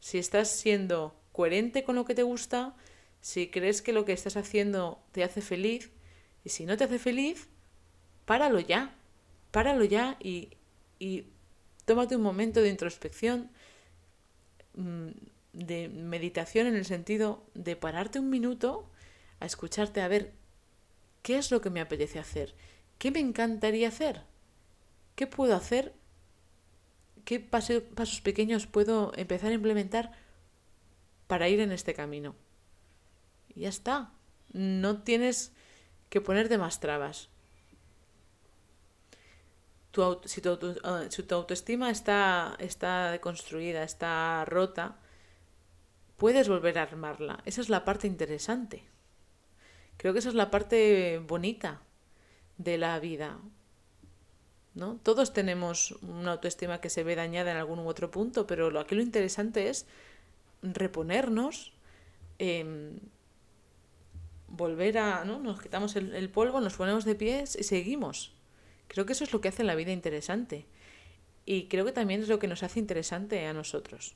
Si 0.00 0.18
estás 0.18 0.48
siendo 0.48 1.14
coherente 1.32 1.84
con 1.84 1.96
lo 1.96 2.04
que 2.04 2.14
te 2.14 2.22
gusta, 2.22 2.74
si 3.24 3.48
crees 3.48 3.80
que 3.80 3.94
lo 3.94 4.04
que 4.04 4.12
estás 4.12 4.36
haciendo 4.36 5.02
te 5.12 5.24
hace 5.24 5.40
feliz, 5.40 5.90
y 6.44 6.50
si 6.50 6.66
no 6.66 6.76
te 6.76 6.84
hace 6.84 6.98
feliz, 6.98 7.48
páralo 8.26 8.60
ya. 8.60 8.94
Páralo 9.50 9.84
ya 9.84 10.18
y, 10.20 10.50
y 10.98 11.28
tómate 11.86 12.16
un 12.16 12.22
momento 12.22 12.60
de 12.60 12.68
introspección, 12.68 13.50
mm, 14.74 15.08
de 15.54 15.88
meditación 15.88 16.66
en 16.66 16.74
el 16.74 16.84
sentido 16.84 17.46
de 17.54 17.76
pararte 17.76 18.18
un 18.18 18.28
minuto 18.28 18.90
a 19.40 19.46
escucharte 19.46 20.02
a 20.02 20.08
ver 20.08 20.34
qué 21.22 21.38
es 21.38 21.50
lo 21.50 21.62
que 21.62 21.70
me 21.70 21.80
apetece 21.80 22.18
hacer, 22.18 22.54
qué 22.98 23.10
me 23.10 23.20
encantaría 23.20 23.88
hacer, 23.88 24.20
¿Qué 25.14 25.26
puedo 25.26 25.56
hacer? 25.56 25.94
¿Qué 27.24 27.40
pasos 27.40 28.20
pequeños 28.20 28.66
puedo 28.66 29.12
empezar 29.16 29.50
a 29.50 29.54
implementar 29.54 30.12
para 31.26 31.48
ir 31.48 31.60
en 31.60 31.72
este 31.72 31.94
camino? 31.94 32.34
Y 33.54 33.60
ya 33.60 33.68
está. 33.68 34.10
No 34.52 35.02
tienes 35.02 35.52
que 36.08 36.20
ponerte 36.20 36.58
más 36.58 36.80
trabas. 36.80 37.28
Tu, 39.90 40.20
si, 40.24 40.40
tu, 40.40 40.58
ah, 40.82 41.04
si, 41.08 41.22
tu, 41.22 41.34
autoestima 41.34 41.90
está, 41.90 42.56
está 42.58 43.12
deconstruida, 43.12 43.84
está 43.84 44.44
rota, 44.44 44.96
puedes 46.16 46.48
volver 46.48 46.78
a 46.78 46.82
armarla. 46.82 47.40
Esa 47.44 47.60
es 47.60 47.68
la 47.68 47.84
parte 47.84 48.06
interesante. 48.06 48.84
Creo 49.96 50.12
que 50.12 50.18
esa 50.18 50.28
es 50.28 50.34
la 50.34 50.50
parte 50.50 51.22
bonita 51.24 51.80
de 52.58 52.78
la 52.78 52.98
vida. 52.98 53.38
¿no? 54.74 54.98
Todos 55.02 55.32
tenemos 55.32 55.92
una 56.02 56.32
autoestima 56.32 56.80
que 56.80 56.90
se 56.90 57.04
ve 57.04 57.14
dañada 57.14 57.52
en 57.52 57.56
algún 57.56 57.78
u 57.78 57.88
otro 57.88 58.10
punto, 58.10 58.46
pero 58.46 58.70
lo, 58.70 58.80
aquí 58.80 58.94
lo 58.94 59.02
interesante 59.02 59.68
es 59.68 59.86
reponernos, 60.62 61.72
em, 62.38 62.98
volver 64.56 64.98
a, 64.98 65.24
¿no? 65.24 65.38
Nos 65.38 65.60
quitamos 65.60 65.96
el, 65.96 66.30
polvo, 66.30 66.60
nos 66.60 66.74
ponemos 66.74 67.04
de 67.04 67.14
pies 67.14 67.56
y 67.58 67.64
seguimos. 67.64 68.34
Creo 68.88 69.06
que 69.06 69.12
eso 69.12 69.24
es 69.24 69.32
lo 69.32 69.40
que 69.40 69.48
hace 69.48 69.64
la 69.64 69.74
vida 69.74 69.92
interesante. 69.92 70.66
Y 71.46 71.68
creo 71.68 71.84
que 71.84 71.92
también 71.92 72.22
es 72.22 72.28
lo 72.28 72.38
que 72.38 72.48
nos 72.48 72.62
hace 72.62 72.80
interesante 72.80 73.46
a 73.46 73.52
nosotros, 73.52 74.14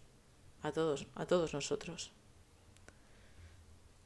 a 0.63 0.73
todos, 0.73 1.07
a 1.15 1.27
todos 1.27 1.53
nosotros. 1.53 2.13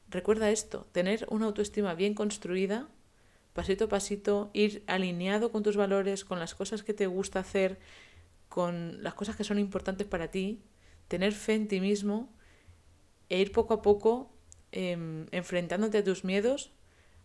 Recuerda 0.09 0.51
esto, 0.51 0.87
tener 0.91 1.25
una 1.29 1.45
autoestima 1.45 1.93
bien 1.95 2.13
construida 2.13 2.89
pasito 3.53 3.85
a 3.85 3.89
pasito, 3.89 4.49
ir 4.53 4.83
alineado 4.87 5.51
con 5.51 5.63
tus 5.63 5.77
valores, 5.77 6.25
con 6.25 6.39
las 6.39 6.55
cosas 6.55 6.83
que 6.83 6.93
te 6.93 7.07
gusta 7.07 7.39
hacer, 7.39 7.79
con 8.49 9.01
las 9.03 9.13
cosas 9.13 9.35
que 9.35 9.43
son 9.43 9.59
importantes 9.59 10.07
para 10.07 10.29
ti, 10.29 10.61
tener 11.07 11.33
fe 11.33 11.53
en 11.53 11.67
ti 11.67 11.79
mismo 11.79 12.33
e 13.29 13.39
ir 13.39 13.51
poco 13.51 13.75
a 13.75 13.81
poco 13.81 14.31
em, 14.73 15.27
enfrentándote 15.31 15.99
a 15.99 16.03
tus 16.03 16.23
miedos 16.23 16.71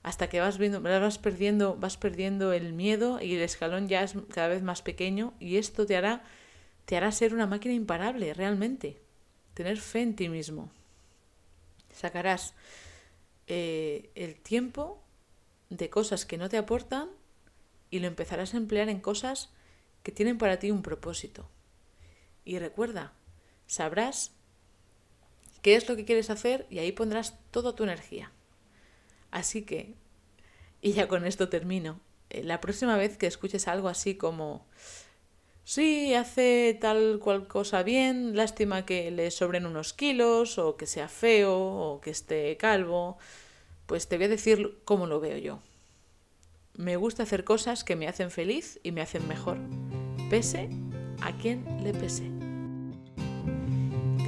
hasta 0.02 0.28
que 0.28 0.40
vas 0.40 0.58
viendo, 0.58 0.80
vas 0.80 1.18
perdiendo, 1.18 1.76
vas 1.76 1.96
perdiendo 1.96 2.52
el 2.52 2.72
miedo 2.72 3.20
y 3.20 3.34
el 3.34 3.42
escalón 3.42 3.88
ya 3.88 4.02
es 4.02 4.14
cada 4.32 4.48
vez 4.48 4.62
más 4.62 4.82
pequeño 4.82 5.34
y 5.40 5.56
esto 5.56 5.87
te 5.87 5.96
hará, 5.96 6.22
te 6.84 6.96
hará 6.96 7.11
ser 7.11 7.34
una 7.34 7.46
máquina 7.46 7.74
imparable, 7.74 8.32
realmente. 8.34 9.00
Tener 9.54 9.78
fe 9.78 10.02
en 10.02 10.14
ti 10.14 10.28
mismo. 10.28 10.70
Sacarás 11.92 12.54
eh, 13.48 14.11
el 14.14 14.37
tiempo 14.37 15.02
de 15.70 15.90
cosas 15.90 16.24
que 16.26 16.38
no 16.38 16.48
te 16.48 16.58
aportan 16.58 17.08
y 17.90 17.98
lo 17.98 18.06
empezarás 18.06 18.54
a 18.54 18.58
emplear 18.58 18.88
en 18.88 19.00
cosas 19.00 19.50
que 20.02 20.12
tienen 20.12 20.38
para 20.38 20.58
ti 20.58 20.70
un 20.70 20.82
propósito. 20.82 21.48
Y 22.44 22.58
recuerda, 22.58 23.12
sabrás 23.66 24.32
qué 25.62 25.77
es 25.77 25.88
lo 25.88 25.97
que 25.97 26.05
quieres 26.05 26.31
hacer 26.31 26.66
y 26.71 26.79
ahí 26.79 26.92
pondrás 26.92 27.38
toda 27.51 27.75
tu 27.75 27.85
energía. 27.85 28.33
Así 29.31 29.62
que, 29.62 29.94
y 30.81 30.92
ya 30.92 31.09
con 31.09 31.27
esto 31.27 31.49
termino, 31.49 32.01
eh, 32.31 32.42
la 32.44 32.61
próxima 32.61 32.97
vez 32.97 33.16
que 33.16 33.27
escuches 33.27 33.68
algo 33.68 33.88
así 33.88 34.14
como, 34.14 34.66
sí, 35.64 36.14
hace 36.14 36.77
tal 36.81 37.18
cual 37.23 37.47
cosa 37.47 37.83
bien, 37.83 38.37
lástima 38.37 38.87
que 38.87 39.11
le 39.11 39.31
sobren 39.31 39.66
unos 39.66 39.92
kilos, 39.92 40.59
o 40.59 40.77
que 40.77 40.87
sea 40.87 41.09
feo, 41.09 41.57
o 41.57 42.01
que 42.01 42.11
esté 42.11 42.57
calvo, 42.57 43.18
pues 43.87 44.09
te 44.09 44.16
voy 44.16 44.27
a 44.27 44.29
decir 44.29 44.79
cómo 44.85 45.07
lo 45.07 45.21
veo 45.21 45.38
yo. 45.38 45.61
Me 46.75 46.97
gusta 46.97 47.25
hacer 47.25 47.44
cosas 47.44 47.83
que 47.83 47.97
me 47.97 48.07
hacen 48.07 48.31
feliz 48.31 48.79
y 48.83 48.92
me 48.92 49.01
hacen 49.01 49.27
mejor, 49.27 49.59
pese 50.31 50.68
a 51.21 51.37
quien 51.37 51.64
le 51.83 51.92
pese. 51.92 52.38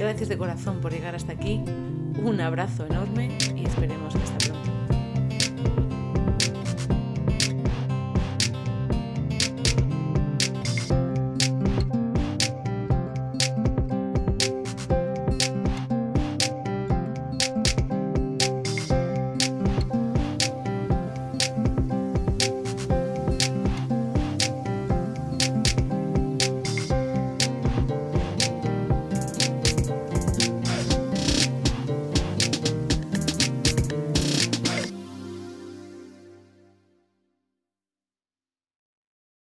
Gracias 0.01 0.29
de 0.29 0.37
corazón 0.37 0.81
por 0.81 0.91
llegar 0.91 1.13
hasta 1.13 1.33
aquí, 1.33 1.61
un 2.23 2.41
abrazo 2.41 2.87
enorme 2.87 3.37
y 3.55 3.67
esperemos 3.67 4.15
hasta 4.15 4.37
pronto. 4.39 4.60